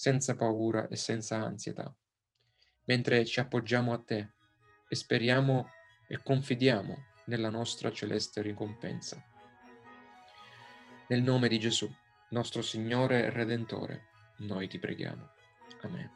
senza 0.01 0.35
paura 0.35 0.89
e 0.89 0.97
senza 0.97 1.45
ansietà, 1.45 1.95
mentre 2.85 3.27
ci 3.27 3.39
appoggiamo 3.39 3.93
a 3.93 3.99
te 3.99 4.31
e 4.89 4.95
speriamo 4.97 5.69
e 6.09 6.23
confidiamo 6.23 6.97
nella 7.27 7.51
nostra 7.51 7.93
celeste 7.93 8.41
ricompensa. 8.41 9.23
Nel 11.09 11.21
nome 11.23 11.49
di 11.49 11.59
Gesù, 11.59 11.87
nostro 12.31 12.63
Signore 12.63 13.25
e 13.25 13.31
Redentore, 13.31 14.07
noi 14.39 14.69
ti 14.69 14.79
preghiamo. 14.79 15.33
Amen. 15.83 16.11